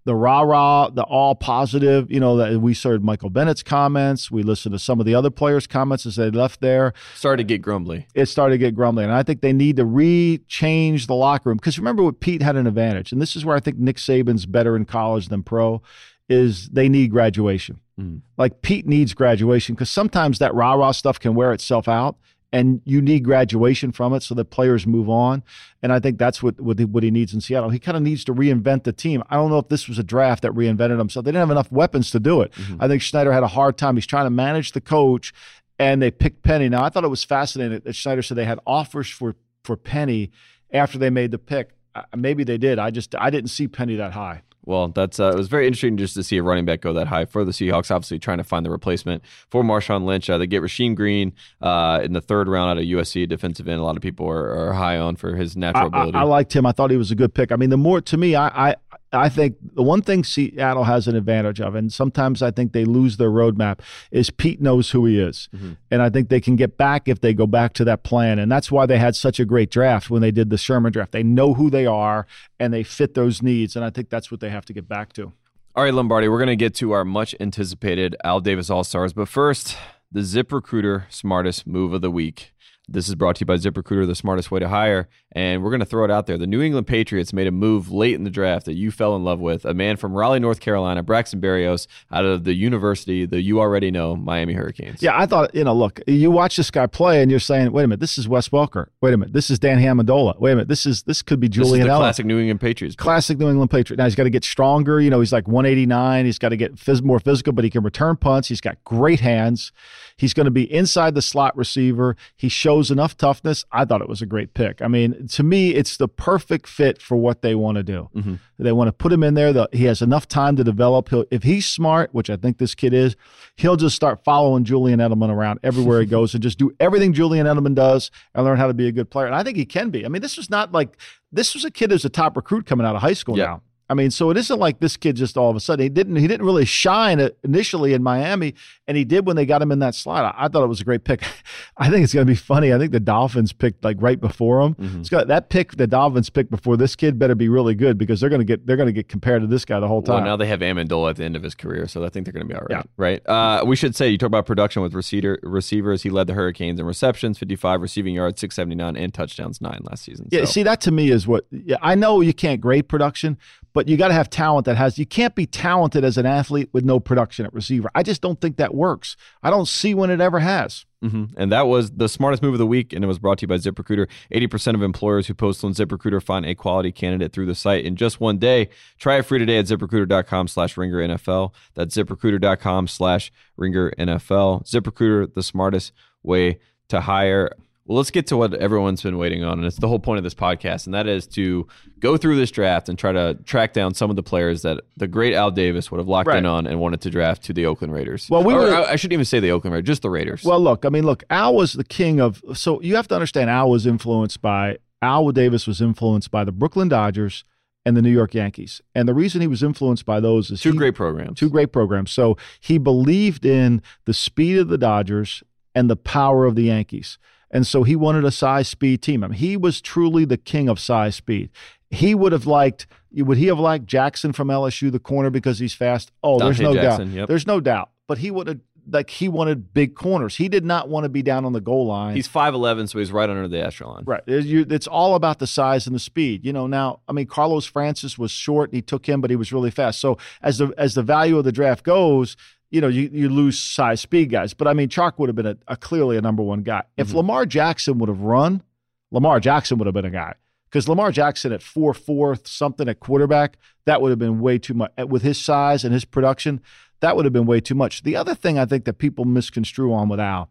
[0.05, 2.12] the rah rah, the all positive.
[2.12, 4.29] You know, that we heard Michael Bennett's comments.
[4.29, 6.93] We listened to some of the other players' comments as they left there.
[7.15, 8.07] Started to get grumbly.
[8.13, 11.57] It started to get grumbly, and I think they need to re-change the locker room
[11.57, 14.45] because remember what Pete had an advantage, and this is where I think Nick Saban's
[14.45, 15.81] better in college than pro.
[16.29, 17.81] Is they need graduation.
[17.99, 18.21] Mm.
[18.38, 22.15] Like Pete needs graduation because sometimes that rah rah stuff can wear itself out
[22.53, 25.41] and you need graduation from it so that players move on.
[25.81, 27.71] And I think that's what what he, what he needs in Seattle.
[27.71, 29.23] He kind of needs to reinvent the team.
[29.29, 31.25] I don't know if this was a draft that reinvented himself.
[31.25, 32.53] They didn't have enough weapons to do it.
[32.53, 32.77] Mm-hmm.
[32.79, 33.95] I think Schneider had a hard time.
[33.95, 35.33] He's trying to manage the coach,
[35.79, 36.69] and they picked Penny.
[36.69, 40.31] Now I thought it was fascinating that Schneider said they had offers for for Penny
[40.71, 41.71] after they made the pick.
[42.15, 42.77] Maybe they did.
[42.77, 44.43] I just I didn't see Penny that high.
[44.65, 47.08] Well, that's uh, it was very interesting just to see a running back go that
[47.08, 47.91] high for the Seahawks.
[47.91, 50.30] Obviously, trying to find the replacement for Marshawn Lynch.
[50.30, 53.80] Uh, they get Rasheem Green uh, in the third round out of USC defensive end.
[53.80, 56.17] A lot of people are, are high on for his natural I, ability.
[56.17, 56.65] I, I, liked him.
[56.65, 57.52] I thought he was a good pick.
[57.52, 58.76] I mean, the more to me, I, I
[59.13, 62.84] I think the one thing Seattle has an advantage of, and sometimes I think they
[62.84, 63.80] lose their roadmap,
[64.12, 65.49] is Pete knows who he is.
[65.56, 65.73] Mm-hmm.
[65.91, 68.39] And I think they can get back if they go back to that plan.
[68.39, 71.12] And that's why they had such a great draft when they did the Sherman draft.
[71.12, 72.26] They know who they are
[72.60, 73.76] and they fit those needs.
[73.76, 75.32] And I think that's what they have to get back to.
[75.76, 79.13] All right, Lombardi, we're going to get to our much anticipated Al Davis All Stars.
[79.13, 79.78] But first,
[80.12, 82.54] the ZipRecruiter smartest move of the week.
[82.89, 85.08] This is brought to you by ZipRecruiter, the smartest way to hire.
[85.32, 86.38] And we're going to throw it out there.
[86.38, 89.24] The New England Patriots made a move late in the draft that you fell in
[89.24, 89.63] love with.
[89.63, 93.89] A man from Raleigh, North Carolina, Braxton Berrios, out of the university that you already
[93.89, 95.02] know, Miami Hurricanes.
[95.02, 97.84] Yeah, I thought, you know, look, you watch this guy play and you're saying, wait
[97.84, 98.88] a minute, this is Wes Welker.
[99.00, 100.38] Wait a minute, this is Dan Amendola.
[100.41, 102.98] Wait a minute, this is this could be Julian this classic New England Patriots.
[102.98, 103.98] Classic New England Patriot.
[103.98, 105.00] Now he's got to get stronger.
[105.00, 106.26] You know, he's like 189.
[106.26, 108.50] He's got to get phys- more physical, but he can return punts.
[108.50, 109.72] He's got great hands.
[110.17, 112.15] He's going to be inside the slot receiver.
[112.36, 113.65] He shows enough toughness.
[113.71, 114.81] I thought it was a great pick.
[114.81, 118.09] I mean, to me, it's the perfect fit for what they want to do.
[118.15, 118.36] Mm-hmm.
[118.59, 119.51] They want to put him in there.
[119.51, 121.09] The, he has enough time to develop.
[121.09, 123.15] He'll, if he's smart, which I think this kid is,
[123.55, 127.47] he'll just start following Julian Edelman around everywhere he goes and just do everything Julian
[127.47, 129.25] Edelman does and learn how to be a good player.
[129.25, 130.05] And I think he can be.
[130.05, 130.97] I mean, this was not like
[131.31, 133.45] this was a kid who's a top recruit coming out of high school yeah.
[133.45, 133.62] now.
[133.89, 136.15] I mean, so it isn't like this kid just all of a sudden he didn't
[136.15, 138.55] he didn't really shine initially in Miami,
[138.88, 140.36] and he did when they got him in that slot.
[140.36, 141.24] I, I thought it was a great pick.
[141.78, 142.74] I think it's going to be funny.
[142.74, 144.76] I think the Dolphins picked like right before him.
[144.76, 145.00] Mm-hmm.
[145.00, 148.19] It's got that pick the Dolphins picked before this kid better be really good because
[148.19, 150.15] they're going to get they're going to get compared to this guy the whole time.
[150.15, 152.34] Well, now they have Amendola at the end of his career, so I think they're
[152.34, 152.72] going to be all right.
[152.72, 152.84] Yeah.
[152.98, 153.28] Right.
[153.28, 156.04] Uh, we should say you talk about production with receiver receivers.
[156.04, 159.62] He led the Hurricanes in receptions, fifty five receiving yards, six seventy nine, and touchdowns
[159.62, 160.28] nine last season.
[160.32, 160.41] Yeah.
[160.41, 160.52] So.
[160.54, 163.38] See, that to me is what yeah, I know you can't grade production,
[163.74, 166.69] but you got to have talent that has you can't be talented as an athlete
[166.74, 167.89] with no production at receiver.
[167.96, 169.15] I just don't think that works.
[169.41, 170.86] I don't see when it ever has.
[171.03, 171.25] Mm-hmm.
[171.36, 173.47] And that was the smartest move of the week, and it was brought to you
[173.47, 174.07] by ZipRecruiter.
[174.33, 177.97] 80% of employers who post on ZipRecruiter find a quality candidate through the site in
[177.97, 178.69] just one day.
[178.97, 181.53] Try it free today at ZipRecruiter.com slash Ringer NFL.
[181.73, 184.65] That's ZipRecruiter.com slash Ringer NFL.
[184.65, 185.91] ZipRecruiter, the smartest
[186.23, 187.51] way to hire.
[187.86, 190.24] Well, let's get to what everyone's been waiting on, and it's the whole point of
[190.24, 191.67] this podcast, and that is to
[192.00, 195.08] go through this draft and try to track down some of the players that the
[195.08, 196.38] great Al Davis would have locked right.
[196.38, 198.30] in on and wanted to draft to the Oakland Raiders.
[198.30, 200.46] Well, we or, were, I shouldn't even say the Oakland Raiders, just the Raiders.
[200.46, 202.41] Well, look, I mean, look, Al was the king of.
[202.54, 206.54] So you have to understand, Al was influenced by Al Davis was influenced by the
[206.54, 207.43] Brooklyn Dodgers
[207.86, 208.82] and the New York Yankees.
[208.96, 211.38] And the reason he was influenced by those is two he, great programs.
[211.38, 212.12] Two great programs.
[212.12, 215.43] So he believed in the speed of the Dodgers
[215.76, 217.17] and the power of the Yankees.
[217.53, 219.23] And so he wanted a size speed team.
[219.23, 221.51] I mean, he was truly the king of size speed.
[221.89, 225.75] He would have liked, would he have liked Jackson from LSU, the corner, because he's
[225.75, 226.11] fast?
[226.23, 227.15] Oh, Donte there's no Jackson, doubt.
[227.15, 227.27] Yep.
[227.27, 227.91] There's no doubt.
[228.07, 230.35] But he would have, like, he wanted big corners.
[230.35, 232.15] He did not want to be down on the goal line.
[232.15, 234.03] He's 5'11, so he's right under the echelon.
[234.05, 234.23] Right.
[234.25, 236.43] It's all about the size and the speed.
[236.43, 238.73] You know, now, I mean, Carlos Francis was short.
[238.73, 239.99] He took him, but he was really fast.
[239.99, 242.35] So as the, as the value of the draft goes,
[242.73, 244.55] you know, you, you lose size speed guys.
[244.55, 246.81] But I mean, Chark would have been a, a clearly a number one guy.
[246.97, 247.17] If mm-hmm.
[247.17, 248.63] Lamar Jackson would have run,
[249.12, 250.33] Lamar Jackson would have been a guy.
[250.65, 254.73] Because Lamar Jackson at four fourth something at quarterback, that would have been way too
[254.73, 254.91] much.
[255.07, 256.62] With his size and his production,
[257.01, 258.01] that would have been way too much.
[258.01, 260.49] The other thing I think that people misconstrue on with Al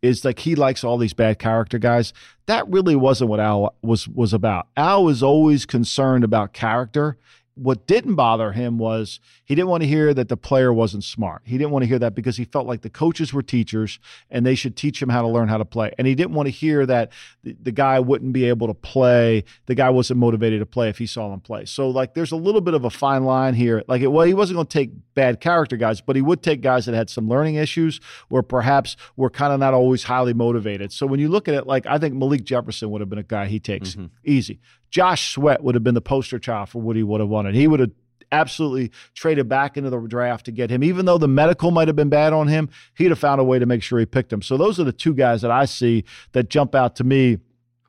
[0.00, 2.12] is like he likes all these bad character guys.
[2.46, 4.68] That really wasn't what Al was was about.
[4.76, 7.18] Al was always concerned about character
[7.56, 11.42] what didn't bother him was he didn't want to hear that the player wasn't smart.
[11.44, 14.44] He didn't want to hear that because he felt like the coaches were teachers and
[14.44, 15.92] they should teach him how to learn how to play.
[15.96, 17.12] And he didn't want to hear that
[17.44, 19.44] the, the guy wouldn't be able to play.
[19.66, 21.64] The guy wasn't motivated to play if he saw him play.
[21.64, 23.84] So like there's a little bit of a fine line here.
[23.86, 26.60] Like it, well, he wasn't going to take bad character guys, but he would take
[26.60, 30.92] guys that had some learning issues or perhaps were kind of not always highly motivated.
[30.92, 33.22] So when you look at it, like I think Malik Jefferson would have been a
[33.22, 34.06] guy he takes mm-hmm.
[34.24, 34.58] easy.
[34.94, 37.56] Josh Sweat would have been the poster child for what he would have wanted.
[37.56, 37.90] He would have
[38.30, 40.84] absolutely traded back into the draft to get him.
[40.84, 43.58] Even though the medical might have been bad on him, he'd have found a way
[43.58, 44.40] to make sure he picked him.
[44.40, 47.38] So those are the two guys that I see that jump out to me.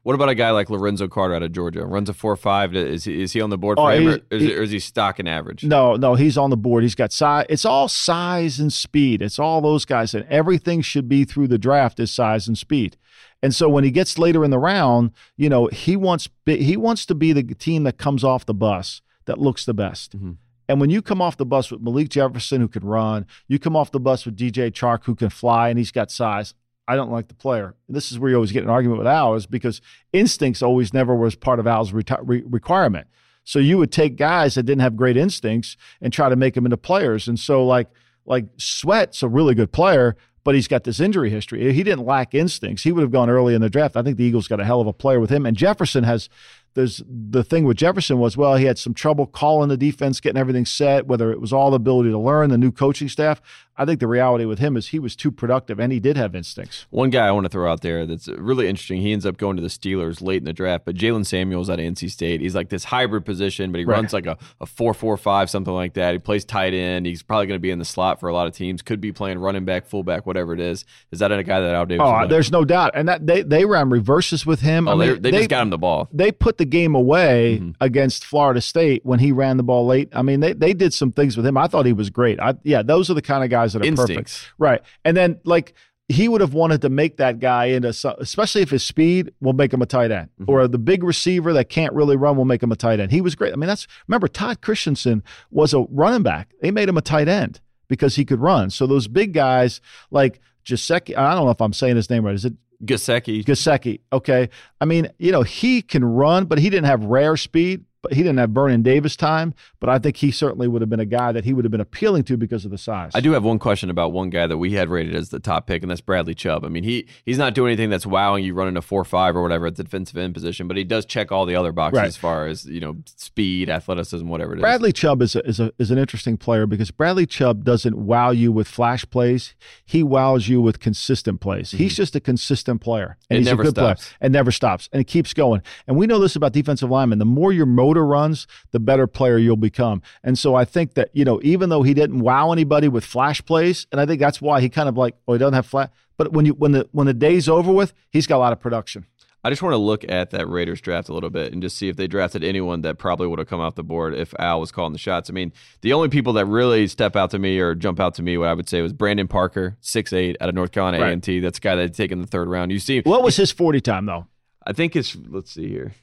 [0.01, 1.85] What about a guy like Lorenzo Carter out of Georgia?
[1.85, 2.75] Runs a four five.
[2.75, 4.79] Is he, is he on the board Oh, him, or is, he- or is he
[4.79, 5.63] stock and average?
[5.63, 6.81] No, no, he's on the board.
[6.81, 7.45] He's got size.
[7.49, 9.21] It's all size and speed.
[9.21, 12.97] It's all those guys, and everything should be through the draft is size and speed.
[13.43, 17.05] And so when he gets later in the round, you know, he wants he wants
[17.07, 20.17] to be the team that comes off the bus that looks the best.
[20.17, 20.37] Mhm.
[20.67, 23.75] And when you come off the bus with Malik Jefferson who can run, you come
[23.75, 26.55] off the bus with DJ Chark who can fly and he's got size.
[26.87, 27.75] I don't like the player.
[27.89, 29.81] This is where you always get an argument with Al is because
[30.13, 33.07] instincts always never was part of Al's reti- re- requirement.
[33.43, 36.65] So you would take guys that didn't have great instincts and try to make them
[36.65, 37.27] into players.
[37.27, 37.89] And so like
[38.25, 40.15] like Sweat's a really good player,
[40.45, 41.73] but he's got this injury history.
[41.73, 42.83] He didn't lack instincts.
[42.83, 43.97] He would have gone early in the draft.
[43.97, 45.43] I think the Eagles got a hell of a player with him.
[45.45, 46.29] And Jefferson has
[46.75, 50.39] there's the thing with Jefferson was well, he had some trouble calling the defense, getting
[50.39, 53.41] everything set, whether it was all the ability to learn, the new coaching staff.
[53.77, 56.35] I think the reality with him is he was too productive and he did have
[56.35, 56.85] instincts.
[56.89, 59.01] One guy I want to throw out there that's really interesting.
[59.01, 61.79] He ends up going to the Steelers late in the draft, but Jaylen Samuels out
[61.79, 62.41] of NC State.
[62.41, 63.95] He's like this hybrid position, but he Right.
[63.95, 66.13] runs like a, a 4 4 5, something like that.
[66.13, 67.05] He plays tight end.
[67.05, 68.81] He's probably going to be in the slot for a lot of teams.
[68.81, 70.85] Could be playing running back, fullback, whatever it is.
[71.11, 72.03] Is that a guy that Al Davis?
[72.05, 72.91] would Oh, there's no doubt.
[72.95, 74.87] And that they they ran reverses with him.
[74.87, 76.07] Oh, I they, mean, they, just got him the ball.
[76.13, 77.71] they put the game away Mm-hmm.
[77.81, 80.09] against Florida State when he ran the ball late.
[80.13, 81.57] I mean, they, they did some things with him.
[81.57, 82.39] I thought he was great.
[82.39, 84.39] I, yeah, those are the kind of guys that are Instincts.
[84.39, 84.53] perfect.
[84.57, 84.81] Right.
[85.03, 85.73] And then, like,
[86.07, 87.87] he would have wanted to make that guy into,
[88.19, 90.51] especially if his speed will make him a tight end, Mm-hmm.
[90.51, 93.11] or the big receiver that can't really run will make him a tight end.
[93.11, 93.53] He was great.
[93.53, 96.53] I mean, that's remember Todd Christensen was a running back.
[96.61, 98.69] They made him a tight end because he could run.
[98.69, 102.35] So those big guys like Jacek, I don't know if I'm saying his name right.
[102.35, 103.43] Is it Gesicki.
[103.43, 104.01] Gesicki.
[104.11, 104.49] Okay.
[104.81, 108.21] I mean, you know, he can run, but he didn't have rare speed, but he
[108.21, 109.53] didn't have Vernon Davis time.
[109.79, 111.81] But I think he certainly would have been a guy that he would have been
[111.81, 113.11] appealing to because of the size.
[113.15, 115.65] I do have one question about one guy that we had rated as the top
[115.67, 116.63] pick, and that's Bradley Chubb.
[116.63, 119.41] I mean, he he's not doing anything that's wowing you running a four five or
[119.41, 122.07] whatever at the defensive end position, but he does check all the other boxes Right.
[122.07, 124.61] as far as you know speed, athleticism, whatever it is.
[124.61, 128.29] Bradley Chubb is a, is a is an interesting player because Bradley Chubb doesn't wow
[128.31, 129.55] you with flash plays.
[129.85, 131.71] He wows you with consistent plays.
[131.71, 133.35] He's just a consistent player, and Mm-hmm.
[133.35, 134.05] It he's never a good stops.
[134.09, 135.61] player, and never stops, and it keeps going.
[135.87, 137.65] And we know this about defensive linemen: the more your
[137.95, 140.01] motor runs, the better player you'll become.
[140.23, 143.43] And so I think that you know, even though he didn't wow anybody with flash
[143.43, 145.91] plays, and I think that's why he kind of like, oh, he doesn't have flat.
[146.17, 148.59] But when you when the when the day's over with, he's got a lot of
[148.59, 149.05] production.
[149.43, 151.87] I just want to look at that Raiders draft a little bit and just see
[151.87, 154.71] if they drafted anyone that probably would have come off the board if Al was
[154.71, 155.29] calling the shots.
[155.29, 158.23] I mean, the only people that really step out to me or jump out to
[158.23, 161.13] me, what I would say was Brandon Parker, six eight out of North Carolina Right.
[161.13, 161.41] A&T.
[161.41, 162.71] That's a guy that had taken the third round.
[162.71, 164.25] You see, What was his forty time though?
[164.65, 165.93] I think it's let's see here.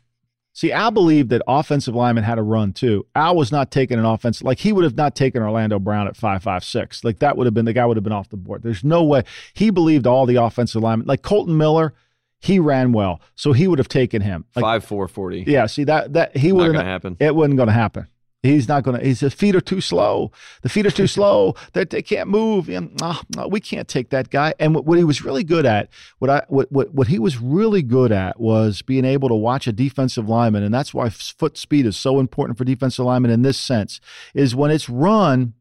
[0.55, 3.07] See, Al believed that offensive linemen had to run too.
[3.15, 6.17] Al was not taking an offense like he would have not taken Orlando Brown at
[6.17, 7.03] five five six.
[7.05, 8.63] Like that would have been the guy would have been off the board.
[8.63, 9.23] There's no way
[9.55, 11.07] he believed all the offensive linemen.
[11.07, 11.95] Like Kolton Miller,
[12.39, 14.45] he ran well, so he would have taken him.
[14.55, 15.43] Like, Five four forty.
[15.47, 16.85] yeah, see that that he Not would have.
[16.85, 17.17] happen.
[17.19, 18.09] It wasn't going to happen.
[18.43, 19.07] He's not going to.
[19.07, 20.33] His feet are too slow.
[20.63, 21.55] The feet are too slow.
[21.75, 22.69] They, they can't move.
[22.69, 24.53] And, ah, no, we can't take that guy.
[24.59, 27.39] And what, what he was really good at, what I what, what what he was
[27.39, 31.57] really good at was being able to watch a defensive lineman, and that's why foot
[31.57, 34.01] speed is so important for defensive linemen in this sense.
[34.35, 35.55] Is when it's run,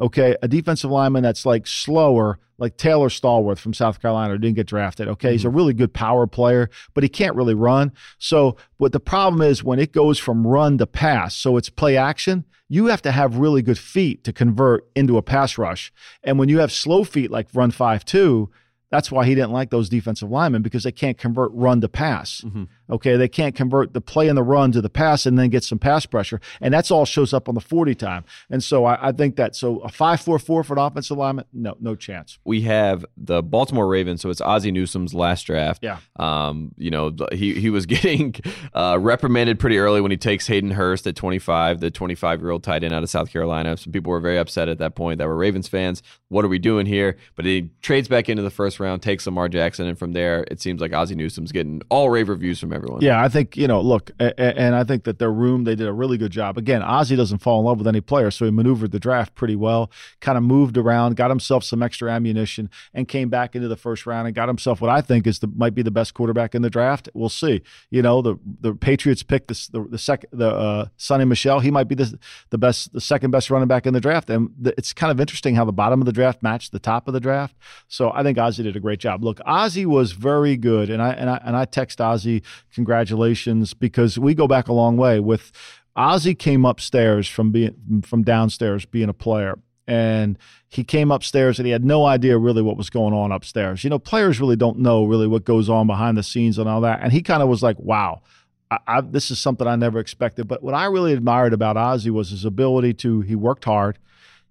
[0.00, 4.56] okay, a defensive lineman that's like slower, like Taylor Stallworth from South Carolina, who didn't
[4.56, 5.08] get drafted.
[5.08, 5.56] Okay, he's a mm-hmm.
[5.56, 7.92] really good power player, but he can't really run.
[8.18, 11.96] So, what the problem is when it goes from run to pass, so it's play
[11.96, 12.44] action.
[12.68, 16.48] You have to have really good feet to convert into a pass rush, and when
[16.48, 18.50] you have slow feet like run five two.
[18.90, 22.42] That's why he didn't like those defensive linemen because they can't convert run to pass.
[22.42, 22.64] Mm-hmm.
[22.90, 25.64] Okay, they can't convert the play in the run to the pass and then get
[25.64, 28.24] some pass pressure, and that's all shows up on the forty time.
[28.50, 31.44] And so I, I think that so a five four four for an offensive lineman,
[31.52, 32.38] no, no chance.
[32.44, 35.82] we have the Baltimore Ravens, so it's Ozzie Newsome's last draft.
[35.82, 35.98] Yeah.
[36.16, 38.34] Um, you know, he he was getting
[38.74, 42.62] uh, reprimanded pretty early when he takes Hayden Hurst at 25, the 25 year old
[42.62, 43.76] tight end out of South Carolina.
[43.76, 46.02] Some people were very upset at that point that were Ravens fans.
[46.28, 47.16] What are we doing here?
[47.36, 50.60] But he trades back into the first round, takes Lamar Jackson, and from there, it
[50.60, 52.81] seems like Ozzie Newsome's getting all rave reviews from everyone.
[53.00, 53.80] Yeah, I think you know.
[53.80, 56.58] Look, and I think that their room they did a really good job.
[56.58, 59.56] Again, Ozzie doesn't fall in love with any player, so he maneuvered the draft pretty
[59.56, 59.90] well.
[60.20, 64.06] Kind of moved around, got himself some extra ammunition, and came back into the first
[64.06, 66.62] round and got himself what I think is the might be the best quarterback in
[66.62, 67.08] the draft.
[67.14, 67.62] We'll see.
[67.90, 71.60] You know, the the Patriots picked the the, the second the uh, Sony Michel.
[71.60, 72.18] He might be the
[72.50, 75.20] the best, the second best running back in the draft, and the, it's kind of
[75.20, 77.56] interesting how the bottom of the draft matched the top of the draft.
[77.88, 79.22] So I think Ozzie did a great job.
[79.24, 82.42] Look, Ozzie was very good, and I and I and I text Ozzie
[82.74, 85.52] congratulations because we go back a long way with
[85.94, 91.66] Ozzie came upstairs from being from downstairs being a player, and he came upstairs and
[91.66, 93.84] he had no idea really what was going on upstairs.
[93.84, 96.80] You know, players really don't know really what goes on behind the scenes and all
[96.80, 97.00] that.
[97.02, 98.22] And he kind of was like, "Wow,
[98.70, 102.30] I, this is something I never expected." But what I really admired about Ozzie was
[102.30, 103.20] his ability to.
[103.20, 103.98] He worked hard.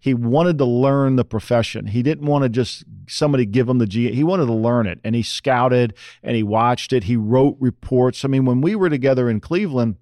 [0.02, 1.86] He wanted to learn the profession.
[1.86, 4.12] He didn't want to just somebody give him the G.
[4.12, 5.94] He wanted to learn it, and he scouted
[6.24, 7.06] and he watched it.
[7.06, 8.26] He wrote reports.
[8.26, 9.98] I mean, when we were together in Cleveland,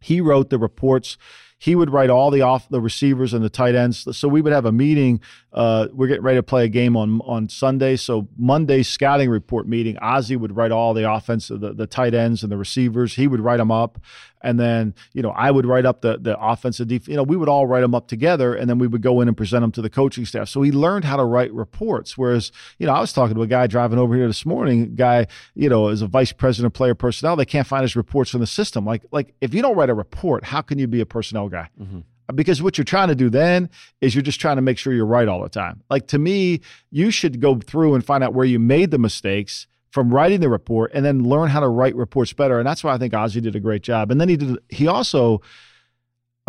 [0.00, 1.18] he wrote the reports
[1.64, 4.06] he would write all the off the receivers and the tight ends.
[4.16, 5.22] So we would have a meeting.
[5.50, 7.96] Uh, we're getting ready to play a game on on Sunday.
[7.96, 12.42] So Monday's scouting report meeting, Ozzie would write all the offense, the, the tight ends
[12.42, 13.14] and the receivers.
[13.14, 13.98] He would write them up,
[14.44, 17.08] and then you know I would write up the the offensive defense.
[17.08, 19.26] You know we would all write them up together, and then we would go in
[19.28, 20.48] and present them to the coaching staff.
[20.48, 22.16] So he learned how to write reports.
[22.16, 24.94] Whereas you know I was talking to a guy driving over here this morning.
[24.94, 27.34] Guy you know is a vice president of player personnel.
[27.36, 28.84] They can't find his reports in the system.
[28.84, 31.68] Like like if you don't write a report, how can you be a personnel guy?
[31.80, 32.00] Mm-hmm
[32.34, 33.68] because what you're trying to do then
[34.00, 35.82] is you're just trying to make sure you're right all the time.
[35.90, 39.66] Like to me, you should go through and find out where you made the mistakes
[39.94, 42.58] from writing the report and then learn how to write reports better.
[42.58, 44.10] And that's why I think Ozzie did a great job.
[44.10, 45.40] And then he did he also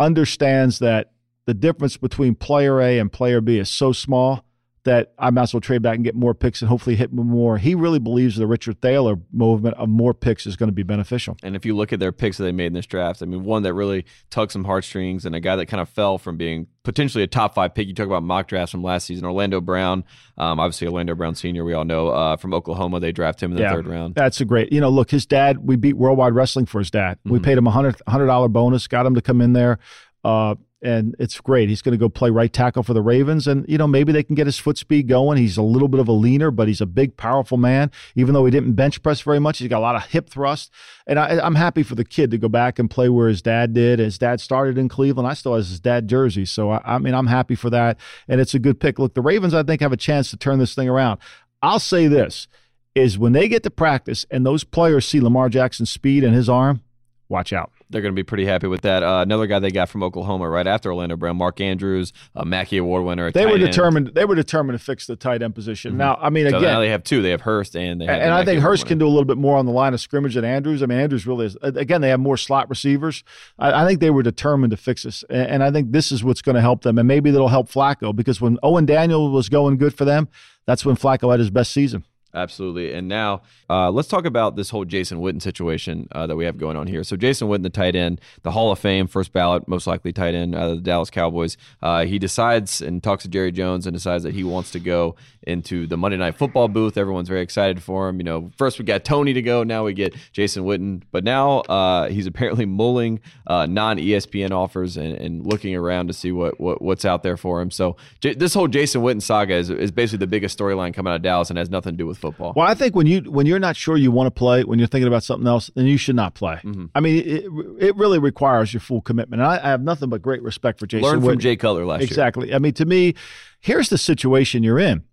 [0.00, 1.12] understands that
[1.44, 4.44] the difference between player A and player B is so small
[4.86, 7.58] that I might as well trade back and get more picks and hopefully hit more.
[7.58, 11.36] He really believes the Richard Thaler movement of more picks is going to be beneficial.
[11.42, 13.44] And if you look at their picks that they made in this draft, I mean,
[13.44, 16.68] one that really tugged some heartstrings and a guy that kind of fell from being
[16.84, 17.88] potentially a top five pick.
[17.88, 19.26] You talk about mock drafts from last season.
[19.26, 20.04] Orlando Brown,
[20.38, 23.00] um, obviously Orlando Brown Senior, we all know uh, from Oklahoma.
[23.00, 24.14] They draft him in the yeah, third round.
[24.14, 24.72] That's a great.
[24.72, 25.66] You know, look, his dad.
[25.66, 27.18] We beat Worldwide Wrestling for his dad.
[27.18, 27.32] Mm-hmm.
[27.32, 28.86] We paid him a hundred hundred dollar bonus.
[28.86, 29.78] Got him to come in there.
[30.24, 30.54] Uh,
[30.86, 31.68] and it's great.
[31.68, 34.22] He's going to go play right tackle for the Ravens, and you know maybe they
[34.22, 35.36] can get his foot speed going.
[35.36, 37.90] He's a little bit of a leaner, but he's a big, powerful man.
[38.14, 40.70] Even though he didn't bench press very much, he's got a lot of hip thrust,
[41.06, 43.74] and I, am happy for the kid to go back and play where his dad
[43.74, 43.98] did.
[43.98, 45.28] His dad started in Cleveland.
[45.28, 48.40] I still have his dad jersey, so I, I mean I'm happy for that, and
[48.40, 49.00] it's a good pick.
[49.00, 51.18] Look, the Ravens I think have a chance to turn this thing around.
[51.62, 52.46] I'll say this:
[52.94, 56.48] is when they get to practice and those players see Lamar Jackson's speed and his
[56.48, 56.82] arm,
[57.28, 59.02] watch out they're going to be pretty happy with that.
[59.02, 62.78] Uh, another guy they got from Oklahoma right after Orlando Brown, Mark Andrews, a Mackey
[62.78, 63.30] Award winner.
[63.30, 64.08] They were determined.
[64.08, 64.16] End.
[64.16, 65.92] They were determined to fix the tight end position.
[65.92, 65.98] Mm-hmm.
[65.98, 67.22] Now, I mean, so again, now they have two.
[67.22, 69.38] They have Hurst and they have and I think Hurst can do a little bit
[69.38, 70.82] more on the line of scrimmage than Andrews.
[70.82, 71.56] I mean, Andrews really is.
[71.62, 73.22] Again, they have more slot receivers.
[73.58, 76.24] I, I think they were determined to fix this, and, and I think this is
[76.24, 79.48] what's going to help them, and maybe that'll help Flacco because when Owen Daniel was
[79.48, 80.28] going good for them,
[80.66, 82.04] that's when Flacco had his best season.
[82.36, 82.92] Absolutely.
[82.92, 86.58] And now uh, let's talk about this whole Jason Witten situation uh, that we have
[86.58, 87.02] going on here.
[87.02, 90.34] So Jason Witten, the tight end, the Hall of Fame, first ballot, most likely tight
[90.34, 91.56] end out of the Dallas Cowboys.
[91.80, 95.16] Uh, he decides and talks to Jerry Jones and decides that he wants to go
[95.46, 96.96] into the Monday Night Football booth.
[96.96, 98.18] Everyone's very excited for him.
[98.18, 101.60] You know, first we got Tony to go, now we get Jason Witten, but now
[101.60, 106.58] uh, he's apparently mulling uh, non ESPN offers and, and, looking around to see what,
[106.58, 107.70] what what's out there for him.
[107.70, 111.16] So J- this whole Jason Witten saga is, is basically the biggest storyline coming out
[111.16, 112.52] of Dallas and has nothing to do with football.
[112.56, 114.88] Well, I think when you when you're not sure you want to play, when you're
[114.88, 116.56] thinking about something else, then you should not play.
[116.56, 116.86] Mm-hmm.
[116.94, 117.44] I mean, it,
[117.78, 119.42] it really requires your full commitment.
[119.42, 121.08] And I, I have nothing but great respect for Jason.
[121.08, 122.48] Learn from Jay Cutler last exactly.
[122.48, 122.48] year.
[122.48, 122.54] Exactly.
[122.54, 123.14] I mean, to me,
[123.60, 125.04] here's the situation you're in.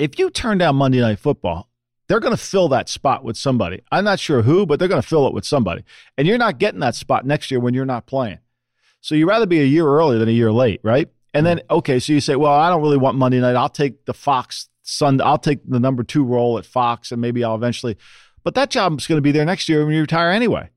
[0.00, 1.68] If you turn down Monday Night Football,
[2.08, 3.82] they're going to fill that spot with somebody.
[3.92, 5.84] I'm not sure who, but they're going to fill it with somebody.
[6.16, 8.38] And you're not getting that spot next year when you're not playing.
[9.02, 11.10] So you'd rather be a year early than a year late, right?
[11.34, 13.56] And then, okay, so you say, well, I don't really want Monday night.
[13.56, 15.22] I'll take the Fox Sunday.
[15.22, 17.98] I'll take the number two role at Fox, and maybe I'll eventually.
[18.42, 20.70] But that job's going to be there next year when you retire anyway.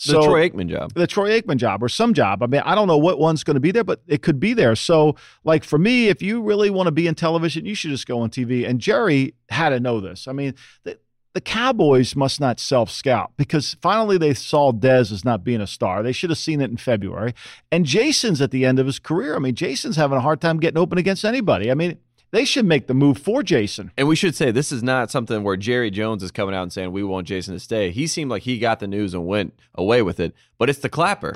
[0.00, 0.94] So, the Troy Aikman job.
[0.94, 2.40] The Troy Aikman job or some job.
[2.40, 4.54] I mean, I don't know what one's going to be there, but it could be
[4.54, 4.76] there.
[4.76, 8.06] So, like for me, if you really want to be in television, you should just
[8.06, 8.66] go on TV.
[8.66, 10.28] And Jerry had to know this.
[10.28, 11.00] I mean, the,
[11.34, 15.66] the Cowboys must not self scout because finally they saw Dez as not being a
[15.66, 16.04] star.
[16.04, 17.34] They should have seen it in February.
[17.72, 19.34] And Jason's at the end of his career.
[19.34, 21.72] I mean, Jason's having a hard time getting open against anybody.
[21.72, 21.98] I mean,
[22.30, 23.90] they should make the move for Jason.
[23.96, 26.72] And we should say this is not something where Jerry Jones is coming out and
[26.72, 27.90] saying we want Jason to stay.
[27.90, 30.88] He seemed like he got the news and went away with it, but it's the
[30.88, 31.34] clapper.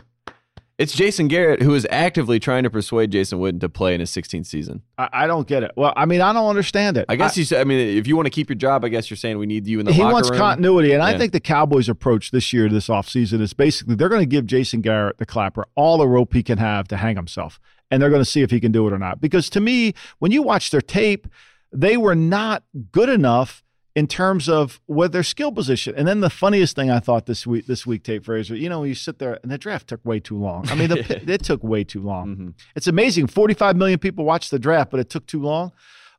[0.78, 4.10] It's Jason Garrett who is actively trying to persuade Jason Witten to play in his
[4.10, 4.82] 16th season.
[4.98, 5.70] I, I don't get it.
[5.76, 7.04] Well, I mean, I don't understand it.
[7.08, 7.60] I guess you said.
[7.60, 9.66] I mean, if you want to keep your job, I guess you're saying we need
[9.66, 9.92] you in the.
[9.92, 10.38] He wants room.
[10.38, 11.06] continuity, and yeah.
[11.06, 14.46] I think the Cowboys' approach this year, this offseason, is basically they're going to give
[14.46, 17.60] Jason Garrett the clapper all the rope he can have to hang himself,
[17.92, 19.20] and they're going to see if he can do it or not.
[19.20, 21.28] Because to me, when you watch their tape
[21.72, 23.64] they were not good enough
[23.94, 25.94] in terms of what their skill position.
[25.96, 28.84] And then the funniest thing I thought this week, this week, Tate Frazier, you know,
[28.84, 30.68] you sit there and the draft took way too long.
[30.68, 32.28] I mean, the, it took way too long.
[32.28, 32.48] Mm-hmm.
[32.74, 33.26] It's amazing.
[33.26, 35.72] 45 million people watched the draft, but it took too long.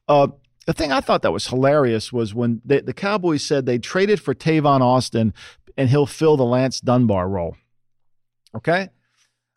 [0.07, 0.27] Uh,
[0.65, 4.21] the thing I thought that was hilarious was when they, the Cowboys said they traded
[4.21, 5.33] for Tavon Austin
[5.75, 7.57] and he'll fill the Lance Dunbar role.
[8.55, 8.89] Okay.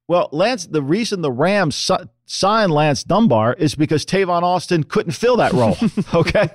[0.09, 1.95] Well, Lance, the reason the Rams si-
[2.27, 5.77] signed Lance Dunbar is because Tavon Austin couldn't fill that role.
[6.15, 6.49] okay,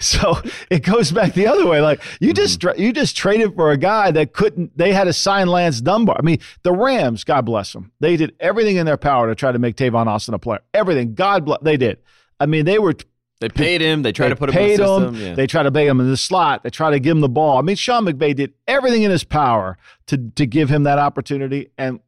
[0.00, 0.36] so
[0.70, 1.80] it goes back the other way.
[1.80, 2.68] Like you just mm-hmm.
[2.68, 4.76] tra- you just traded for a guy that couldn't.
[4.76, 6.16] They had to sign Lance Dunbar.
[6.18, 9.50] I mean, the Rams, God bless them, they did everything in their power to try
[9.50, 10.60] to make Tavon Austin a player.
[10.74, 11.98] Everything, God bless, they did.
[12.38, 12.94] I mean, they were
[13.40, 14.02] They paid him.
[14.02, 15.14] They tried they to put him in the him.
[15.14, 15.34] Yeah.
[15.34, 16.64] They tried to bait him in the slot.
[16.64, 17.56] They tried to give him the ball.
[17.56, 19.78] I mean, Sean McVay did everything in his power
[20.08, 22.00] to to give him that opportunity, and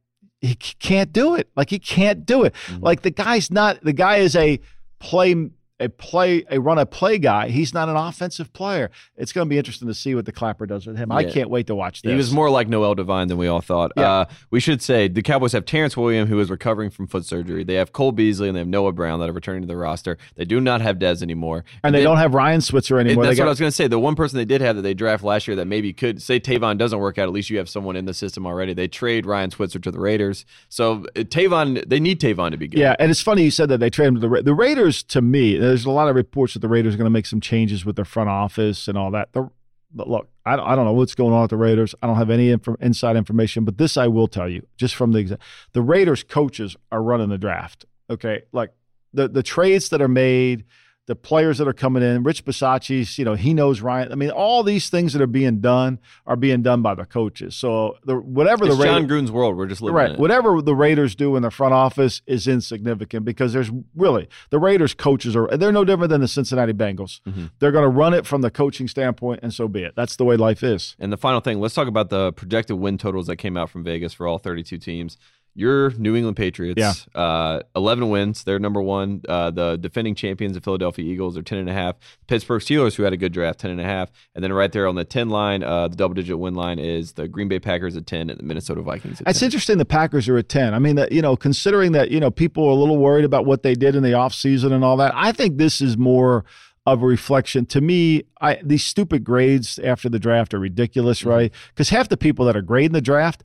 [0.47, 1.49] he can't do it.
[1.57, 2.55] Like he can't do it.
[2.66, 2.84] Mm-hmm.
[2.84, 3.82] Like the guy's not.
[3.82, 4.61] The guy is a
[4.99, 5.34] play
[5.79, 7.49] a play a run a play guy.
[7.49, 8.91] He's not an offensive player.
[9.16, 11.12] It's going to be interesting to see what the Clapper does with him.
[11.12, 12.11] I can't wait to watch this.
[12.11, 13.93] He was more like Noel Devine than we all thought.
[13.97, 14.11] Yeah.
[14.11, 17.62] Uh, we should say the Cowboys have Terrence William, who is recovering from foot surgery.
[17.64, 20.16] They have Cole Beasley and they have Noah Brown that are returning to the roster.
[20.37, 21.64] They do not have Dez anymore.
[21.85, 23.24] and they then- don't have Ryan Switzer And anymore.
[23.24, 23.87] that's They what I was going to say.
[23.87, 26.41] The one person they did have that they draft last year that maybe could say
[26.41, 27.24] Tavon doesn't work out.
[27.24, 28.72] At least you have someone in the system already.
[28.72, 30.47] They trade Ryan Switzer to the Raiders.
[30.70, 32.79] So uh, Tavon, they need Tavon to be good.
[32.81, 35.03] Yeah, and it's funny you said that they traded him to the Ra- the Raiders.
[35.05, 37.41] To me, there's a lot of reports that the Raiders are going to make some
[37.41, 39.33] changes with their front office and all that.
[39.33, 39.49] The,
[39.93, 41.95] but look, I, I don't know what's going on with the Raiders.
[42.03, 45.12] I don't have any inf- inside information, but this I will tell you, just from
[45.12, 45.39] the
[45.73, 47.87] the Raiders coaches are running the draft.
[48.11, 48.73] Okay, like
[49.12, 50.64] the the trades that are made,
[51.07, 52.23] the players that are coming in.
[52.23, 54.13] Rich Bisaccia's, you know, he knows Ryan.
[54.13, 57.55] I mean, all these things that are being done are being done by the coaches.
[57.55, 59.57] So the whatever It's the Raiders, Jon Gruden's world.
[59.57, 60.19] We're just living Right.
[60.19, 64.95] Whatever the Raiders do in the front office is insignificant because there's really the Raiders
[64.95, 67.21] coaches are they're no different than the Cincinnati Bengals.
[67.23, 67.47] Mm-hmm.
[67.61, 69.95] They're going to run it from the coaching standpoint, and so be it.
[69.95, 70.97] That's the way life is.
[70.99, 73.85] And the final thing, let's talk about the projected win totals that came out from
[73.85, 75.17] Vegas for all 32 teams.
[75.59, 78.45] Your New England Patriots, uh, 11 wins.
[78.45, 79.23] They're number one.
[79.27, 81.97] Uh, the defending champions, the Philadelphia Eagles, are 10 and a half.
[82.27, 84.11] Pittsburgh Steelers, who had a good draft, 10 and a half.
[84.35, 87.13] And then right there on the 10 line, uh, the double digit win line is
[87.13, 89.47] the Green Bay Packers at 10 and the Minnesota Vikings at It's 10.
[89.47, 90.75] interesting the Packers are at 10.
[90.75, 93.47] I mean, that you know, considering that, you know, people are a little worried about
[93.47, 96.45] what they did in the offseason and all that, I think this is more
[96.85, 97.67] of a reflection.
[97.67, 101.29] To me, I these stupid grades after the draft are ridiculous, Mm-hmm.
[101.31, 101.53] right?
[101.75, 103.43] Because half the people that are grading the draft,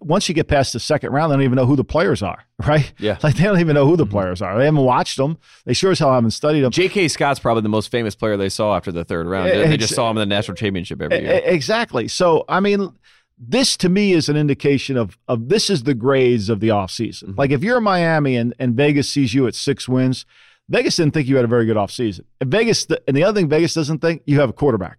[0.00, 2.44] once you get past the second round, they don't even know who the players are,
[2.66, 2.92] right?
[2.98, 3.14] Yeah.
[3.14, 3.26] Mm-hmm.
[3.26, 4.58] Like they don't even know who the players are.
[4.58, 5.38] They haven't watched them.
[5.64, 6.70] They sure as hell haven't studied them.
[6.70, 7.08] J.K.
[7.08, 9.50] Scott's probably the most famous player they saw after the third round.
[9.50, 11.42] They just saw him in the national championship every year.
[11.44, 12.08] Exactly.
[12.08, 12.92] So, I mean,
[13.38, 17.24] this to me is an indication of of this is the grades of the offseason.
[17.24, 17.38] Mm-hmm.
[17.38, 20.24] Like if you're in Miami and, and Vegas sees you at six wins,
[20.68, 22.22] Vegas didn't think you had a very good offseason.
[22.42, 24.98] Vegas and the other thing Vegas doesn't think you have a quarterback.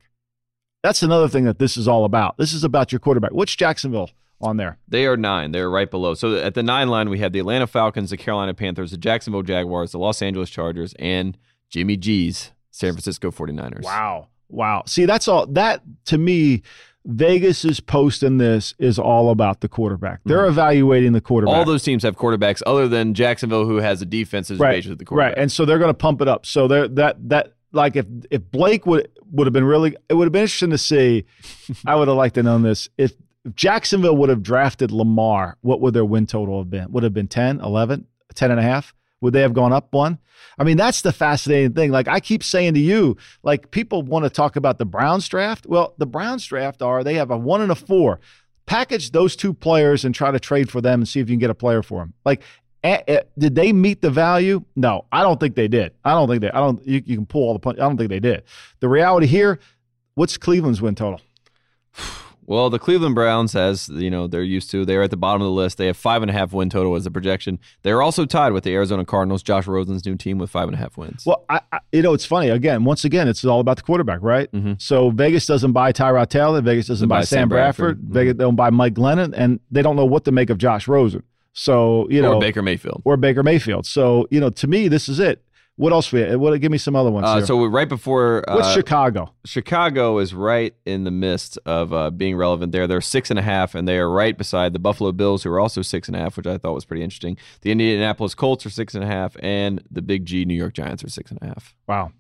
[0.83, 2.37] That's another thing that this is all about.
[2.37, 3.31] This is about your quarterback.
[3.31, 4.11] What's Jacksonville
[4.41, 4.77] on there?
[4.87, 5.51] They are nine.
[5.51, 6.13] They're right below.
[6.13, 9.43] So at the nine line, we have the Atlanta Falcons, the Carolina Panthers, the Jacksonville
[9.43, 11.37] Jaguars, the Los Angeles Chargers, and
[11.69, 13.83] Jimmy G's San Francisco 49ers.
[13.83, 14.27] Wow.
[14.49, 14.83] Wow.
[14.85, 16.61] See, that's all that to me,
[17.07, 20.19] Vegas's post in this is all about the quarterback.
[20.25, 21.53] They're evaluating the quarterback.
[21.53, 21.59] Mm-hmm.
[21.59, 24.99] All those teams have quarterbacks other than Jacksonville, who has a defense that's right, with
[24.99, 25.35] the quarterback.
[25.35, 26.45] Right, and so they're going to pump it up.
[26.45, 30.25] So they're that that like if if Blake would would have been really, it would
[30.25, 31.25] have been interesting to see.
[31.85, 33.13] I would have liked to know this if.
[33.47, 36.91] If Jacksonville would have drafted Lamar, what would their win total have been?
[36.91, 38.93] Would it have been 10, 11, 10 and a half?
[39.21, 40.19] Would they have gone up one?
[40.59, 41.89] I mean, that's the fascinating thing.
[41.89, 45.65] Like I keep saying to you, like people want to talk about the Browns draft.
[45.65, 48.19] Well, the Browns draft are they have a one and a four.
[48.65, 51.39] Package those two players and try to trade for them and see if you can
[51.39, 52.13] get a player for them.
[52.25, 52.43] Like
[52.83, 54.65] eh, eh, did they meet the value?
[54.75, 55.93] No, I don't think they did.
[56.03, 56.51] I don't think they.
[56.51, 56.85] I don't.
[56.85, 57.59] You, you can pull all the.
[57.59, 58.43] punch- I don't think they did.
[58.81, 59.57] The reality here,
[60.15, 61.21] what's Cleveland's win total?
[62.47, 64.85] Well, the Cleveland Browns, as you know, they're used to.
[64.85, 65.77] They're at the bottom of the list.
[65.77, 67.59] They have five and a half win total as a projection.
[67.83, 70.77] They're also tied with the Arizona Cardinals, Josh Rosen's new team, with five and a
[70.77, 71.25] half wins.
[71.25, 72.47] Well, I, I, you know, it's funny.
[72.49, 74.49] Again, once again, it's all about the quarterback, right?
[74.53, 74.81] Mhm.
[74.81, 76.61] So Vegas doesn't buy Tyrod Taylor.
[76.61, 77.97] Vegas doesn't buy, buy Sam Bradford.
[77.99, 78.13] Bradford.
[78.13, 81.23] Vegas don't buy Mike Glennon, and they don't know what to make of Josh Rosen.
[81.51, 83.01] So you know, or Baker Mayfield.
[83.03, 83.85] or Baker Mayfield.
[83.85, 85.43] So you know, to me, this is it.
[85.77, 86.11] What else?
[86.11, 86.59] We what?
[86.59, 87.27] Give me some other ones.
[87.27, 87.45] Uh, here.
[87.45, 89.33] so right before uh, What's Chicago?
[89.45, 92.87] Chicago is right in the midst of uh, being relevant there.
[92.87, 95.59] They're six and a half, and they are right beside the Buffalo Bills, who are
[95.59, 97.37] also six and a half, which I thought was pretty interesting.
[97.61, 101.03] The Indianapolis Colts are six and a half, and the Big G New York Giants
[101.03, 101.75] are six and a half.
[101.87, 102.11] Wow.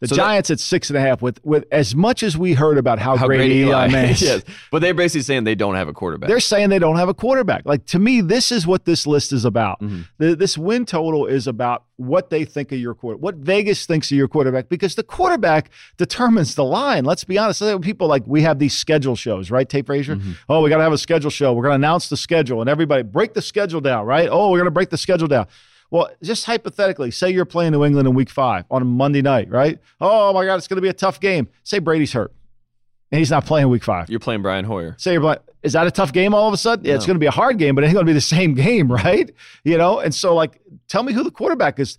[0.00, 1.22] The So that- Giants at six and a half.
[1.22, 4.16] With with as much as we heard about how, How great, great Eli Eli Manning,
[4.18, 6.28] yes, but they're basically saying they don't have a quarterback.
[6.28, 7.62] they're saying they don't have a quarterback.
[7.64, 9.80] Like to me, this is what this list is about.
[9.80, 10.02] Mm-hmm.
[10.18, 14.10] The, this win total is about what they think of your quarter, what Vegas thinks
[14.12, 17.06] of your quarterback, because the quarterback determines the line.
[17.06, 17.62] Let's be honest.
[17.80, 19.66] People like we have these schedule shows, right?
[19.66, 20.16] Tate Frazier.
[20.16, 20.32] Mm-hmm.
[20.50, 21.54] Oh, we got to have a schedule show.
[21.54, 24.28] We're going to announce the schedule, and everybody break the schedule down, right?
[24.30, 25.46] Oh, we're going to break the schedule down.
[25.90, 29.50] Well, just hypothetically, say you're playing New England in Week Five on a Monday night,
[29.50, 29.78] right?
[30.00, 31.48] Oh my God, it's going to be a tough game.
[31.62, 32.32] Say Brady's hurt,
[33.12, 34.10] and he's not playing Week Five.
[34.10, 34.96] You're playing Brian Hoyer.
[34.98, 36.84] Say you're playing, is that a tough game all of a sudden?
[36.84, 38.20] Yeah, it's going to be a hard game, but it ain't going to be the
[38.20, 39.30] same game, right?
[39.64, 41.98] You know, and so like, tell me who the quarterback is.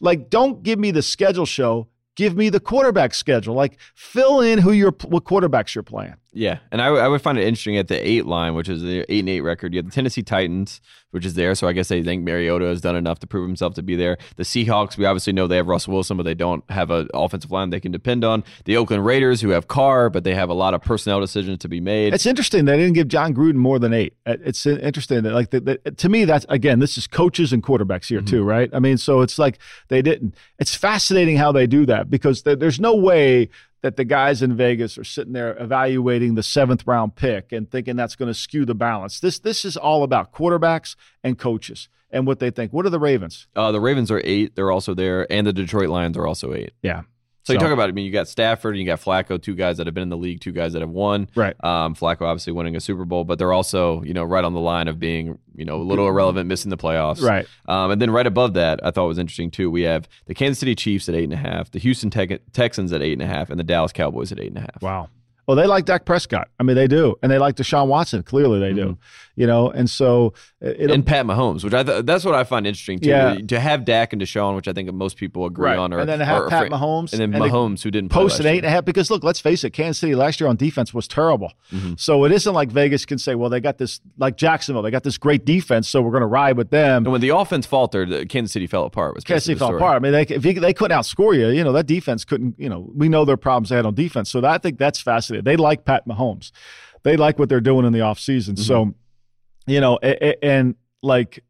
[0.00, 1.88] Like, don't give me the schedule show.
[2.16, 3.54] Give me the quarterback schedule.
[3.54, 6.14] Like, fill in who your what quarterbacks you're playing.
[6.36, 9.10] Yeah, and I, I would find it interesting at the eight line, which is the
[9.10, 9.72] eight and eight record.
[9.72, 10.82] You have the Tennessee Titans,
[11.12, 13.72] which is there, so I guess they think Mariota has done enough to prove himself
[13.74, 14.18] to be there.
[14.36, 17.50] The Seahawks, we obviously know they have Russell Wilson, but they don't have an offensive
[17.50, 18.44] line they can depend on.
[18.66, 21.68] The Oakland Raiders, who have Carr, but they have a lot of personnel decisions to
[21.68, 22.12] be made.
[22.12, 24.12] It's interesting they didn't give Jon Gruden more than eight.
[24.26, 28.08] It's interesting that like the, the, to me that's again this is coaches and quarterbacks
[28.08, 28.26] here mm-hmm.
[28.26, 28.68] too, right?
[28.74, 29.58] I mean, so it's like
[29.88, 30.34] they didn't.
[30.58, 33.48] It's fascinating how they do that because there's no way
[33.86, 37.94] that the guys in Vegas are sitting there evaluating the seventh round pick and thinking
[37.94, 39.20] that's going to skew the balance.
[39.20, 42.72] This this is all about quarterbacks and coaches and what they think.
[42.72, 43.46] What are the Ravens?
[43.54, 44.56] Uh, the Ravens are eight.
[44.56, 46.72] They're also there, and the Detroit Lions are also eight.
[46.82, 47.02] Yeah.
[47.46, 49.76] So, you talk about, I mean, you got Stafford and you got Flacco, two guys
[49.76, 51.28] that have been in the league, two guys that have won.
[51.36, 51.54] Right.
[51.62, 54.60] Um, Flacco obviously winning a Super Bowl, but they're also, you know, right on the
[54.60, 57.22] line of being, you know, a little irrelevant, missing the playoffs.
[57.22, 57.46] Right.
[57.68, 59.70] Um, and then right above that, I thought was interesting too.
[59.70, 62.92] We have the Kansas City Chiefs at eight and a half, the Houston Te- Texans
[62.92, 64.82] at eight and a half, and the Dallas Cowboys at eight and a half.
[64.82, 65.08] Wow.
[65.46, 66.48] Well, they like Dak Prescott.
[66.58, 68.22] I mean, they do, and they like Deshaun Watson.
[68.24, 68.84] Clearly, they do.
[68.84, 69.00] Mm-hmm.
[69.36, 72.98] You know, and so and Pat Mahomes, which I th- that's what I find interesting
[72.98, 73.10] too.
[73.10, 73.36] Yeah.
[73.48, 75.78] to have Dak and Deshaun, which I think most people agree right.
[75.78, 78.40] on, or, and then to have Pat Mahomes, and then and Mahomes, who didn't post
[78.40, 78.84] an eight and a half.
[78.84, 81.52] Because look, let's face it, Kansas City last year on defense was terrible.
[81.70, 81.94] Mm-hmm.
[81.98, 85.04] So it isn't like Vegas can say, well, they got this like Jacksonville, they got
[85.04, 87.04] this great defense, so we're going to ride with them.
[87.04, 89.14] And when the offense faltered, Kansas City fell apart.
[89.14, 89.96] Was Kansas City fell apart.
[89.96, 92.54] I mean, they, if you, they couldn't outscore you, you know, that defense couldn't.
[92.58, 94.30] You know, we know their problems they had on defense.
[94.30, 95.35] So that, I think that's fascinating.
[95.42, 96.52] They like Pat Mahomes.
[97.02, 98.54] They like what they're doing in the offseason.
[98.54, 98.62] Mm-hmm.
[98.62, 98.94] So,
[99.66, 101.44] you know, and like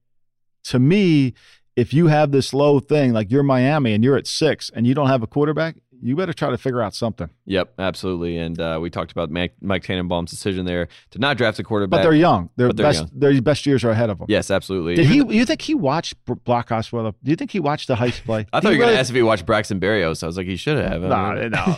[0.64, 1.34] to me,
[1.76, 4.95] if you have this low thing, like you're Miami and you're at six and you
[4.95, 7.30] don't have a quarterback, you better try to figure out something.
[7.47, 8.38] Yep, absolutely.
[8.38, 11.99] And uh, we talked about Mike, Mike Tannenbaum's decision there to not draft a quarterback.
[11.99, 12.51] But they're young.
[12.57, 13.01] They're, they're best.
[13.01, 13.11] Young.
[13.14, 14.26] Their best years are ahead of them.
[14.28, 14.97] Yes, absolutely.
[14.97, 15.38] Did Even he?
[15.38, 17.14] You think he watched Brock Osweiler?
[17.22, 18.47] Do you think he watched the Heist play?
[18.53, 20.22] I thought you were really, going to ask if he watched Braxton Berrios.
[20.22, 21.03] I was like, he should have.
[21.03, 21.76] No, no, no.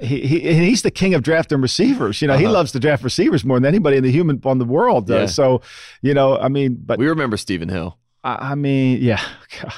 [0.00, 2.20] he, he, he's the king of drafting receivers.
[2.20, 2.40] You know, uh-huh.
[2.40, 5.30] he loves to draft receivers more than anybody in the human on the world does.
[5.30, 5.34] Yeah.
[5.34, 5.62] So,
[6.02, 7.98] you know, I mean, but we remember Stephen Hill.
[8.24, 9.22] I, I mean, yeah.
[9.62, 9.72] God.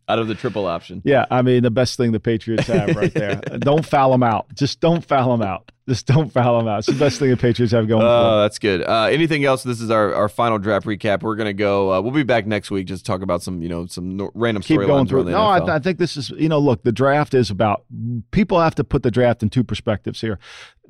[0.08, 1.02] out of the triple option.
[1.04, 3.36] Yeah, I mean the best thing the Patriots have right there.
[3.58, 4.46] don't foul them out.
[4.54, 5.70] Just don't foul them out.
[5.88, 6.80] Just don't foul them out.
[6.80, 8.02] It's the best thing the Patriots have going.
[8.02, 8.82] Oh, uh, that's good.
[8.82, 9.62] Uh, anything else?
[9.62, 11.22] This is our, our final draft recap.
[11.22, 11.92] We're gonna go.
[11.92, 14.62] Uh, we'll be back next week just talk about some you know some no, random
[14.62, 15.24] keep going through.
[15.24, 17.84] No, I, th- I, think this is you know look the draft is about
[18.32, 20.38] people have to put the draft in two perspectives here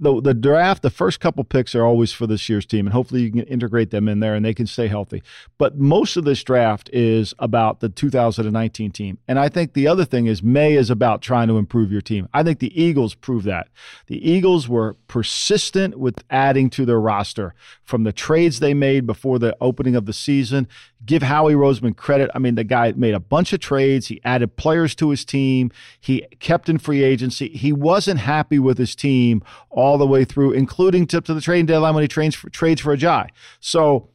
[0.01, 3.23] the the draft, the first couple picks are always for this year's team, and hopefully
[3.23, 5.23] you can integrate them in there and they can stay healthy.
[5.59, 10.05] But most of this draft is about the 2019 team, and I think the other
[10.05, 12.29] thing is May is about trying to improve your team.
[12.33, 13.69] I think the Eagles prove that.
[14.07, 19.39] The Eagles were persistent with adding to their roster from the trades they made before
[19.39, 20.69] the opening of the season.
[21.05, 22.31] Give Howie Roseman credit.
[22.35, 24.09] I mean, the guy made a bunch of trades.
[24.09, 25.71] He added players to his team.
[26.01, 27.49] He kept in free agency.
[27.49, 31.67] He wasn't happy with his team all the way through, including to, to the trading
[31.67, 33.29] deadline when he trades for, trades for Ajayi.
[33.61, 34.09] So,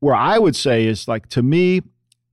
[0.00, 1.82] where I would say is like to me,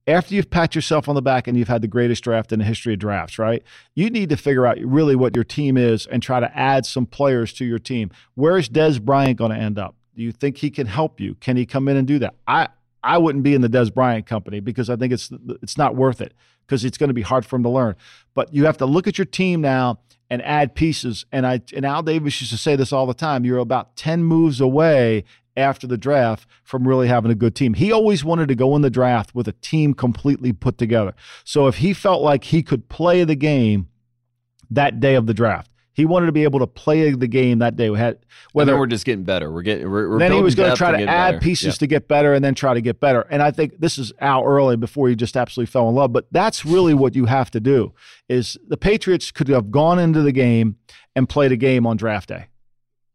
[0.08, 2.66] after you've pat yourself on the back and you've had the greatest draft in the
[2.66, 3.64] history of drafts, right?
[3.96, 7.06] You need to figure out really what your team is and try to add some
[7.06, 8.12] players to your team.
[8.36, 9.96] Where's Dez Bryant going to end up?
[10.16, 11.36] Do you think he can help you?
[11.36, 12.36] Can he come in and do that?
[12.48, 12.70] I
[13.04, 15.32] I wouldn't be in the Dez Bryant company because I think it's
[15.62, 16.34] it's not worth it
[16.66, 17.96] because it's going to be hard for him to learn.
[18.34, 20.00] But you have to look at your team now
[20.30, 21.26] and add pieces.
[21.32, 23.46] And I and Al Davis used to say this all the time.
[23.46, 25.24] You're about 10 moves away
[25.58, 27.74] after the draft from really having a good team.
[27.74, 31.14] He always wanted to go in the draft with a team completely put together.
[31.44, 33.88] So if he felt like he could play the game
[34.70, 37.78] that day of the draft, he wanted to be able to play the game that
[37.78, 37.90] day.
[37.90, 38.20] We had
[38.52, 39.50] whether we're just getting better.
[39.50, 39.90] We're getting.
[39.90, 41.40] We're, we're then he was going to try to add better.
[41.40, 41.76] pieces yep.
[41.76, 43.22] to get better, and then try to get better.
[43.30, 46.12] And I think this is out early before he just absolutely fell in love.
[46.12, 47.94] But that's really what you have to do.
[48.28, 50.76] Is the Patriots could have gone into the game
[51.16, 52.48] and played a game on draft day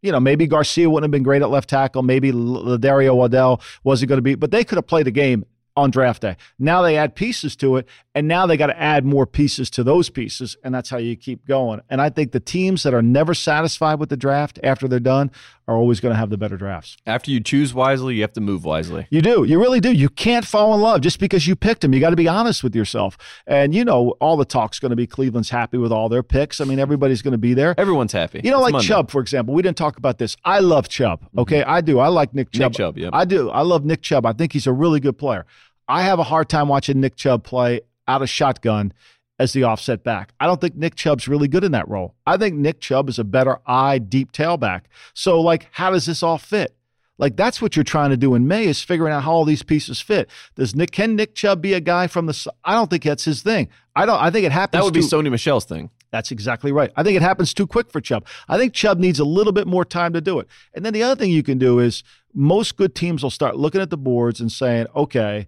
[0.02, 2.02] you know, maybe Garcia wouldn't have been great at left tackle.
[2.02, 2.30] Maybe
[2.78, 5.44] Dario Waddell wasn't going to be, but they could have played a game
[5.76, 6.36] on draft day.
[6.58, 9.84] Now they add pieces to it, and now they got to add more pieces to
[9.84, 11.80] those pieces, and that's how you keep going.
[11.88, 15.30] And I think the teams that are never satisfied with the draft after they're done
[15.68, 16.96] are always going to have the better drafts.
[17.06, 19.06] After you choose wisely, you have to move wisely.
[19.10, 19.44] You do.
[19.44, 19.92] You really do.
[19.92, 21.94] You can't fall in love just because you picked them.
[21.94, 23.16] You got to be honest with yourself.
[23.46, 26.60] And you know, all the talk's going to be Cleveland's happy with all their picks.
[26.60, 27.78] I mean, everybody's going to be there.
[27.78, 28.40] Everyone's happy.
[28.42, 28.88] You know, it's like Monday.
[28.88, 29.54] Chubb, for example.
[29.54, 30.36] We didn't talk about this.
[30.44, 31.22] I love Chubb.
[31.22, 31.40] Mm-hmm.
[31.40, 31.70] Okay, mm-hmm.
[31.70, 32.00] I do.
[32.00, 32.72] I like Nick Chubb.
[32.72, 33.10] Nick Chubb, yeah.
[33.12, 33.50] I do.
[33.50, 34.26] I love Nick Chubb.
[34.26, 35.46] I think he's a really good player.
[35.86, 37.80] I have a hard time watching Nick Chubb play
[38.10, 38.92] out of shotgun
[39.38, 40.32] as the offset back.
[40.38, 42.14] I don't think Nick Chubb's really good in that role.
[42.26, 44.82] I think Nick Chubb is a better eye deep tailback.
[45.14, 46.76] So, like, how does this all fit?
[47.20, 49.62] Like that's what you're trying to do in May is figuring out how all these
[49.62, 50.30] pieces fit.
[50.56, 52.52] Does Nick can Nick Chubb be a guy from the?
[52.64, 53.68] I don't think that's his thing.
[53.94, 54.18] I don't.
[54.18, 54.80] I think it happens.
[54.80, 55.90] That would be too, Sony Michel's thing.
[56.10, 56.90] That's exactly right.
[56.96, 58.26] I think it happens too quick for Chubb.
[58.48, 60.48] I think Chubb needs a little bit more time to do it.
[60.74, 62.02] And then the other thing you can do is
[62.32, 65.46] most good teams will start looking at the boards and saying, okay,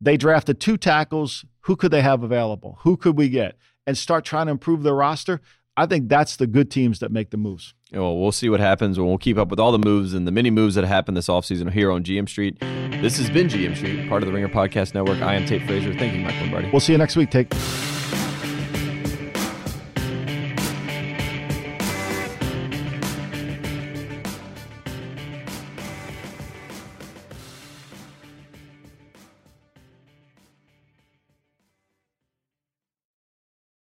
[0.00, 1.44] they drafted two tackles.
[1.66, 2.78] Who could they have available?
[2.82, 3.56] Who could we get?
[3.88, 5.40] And start trying to improve their roster.
[5.76, 7.74] I think that's the good teams that make the moves.
[7.92, 10.32] Well, we'll see what happens, and we'll keep up with all the moves and the
[10.32, 12.60] many moves that happened this offseason here on GM Street.
[12.60, 15.20] This has been GM Street, part of the Ringer Podcast Network.
[15.22, 15.92] I am Tate Frazier.
[15.92, 16.70] Thank you, Mike Lombardi.
[16.70, 17.52] We'll see you next week, Tate.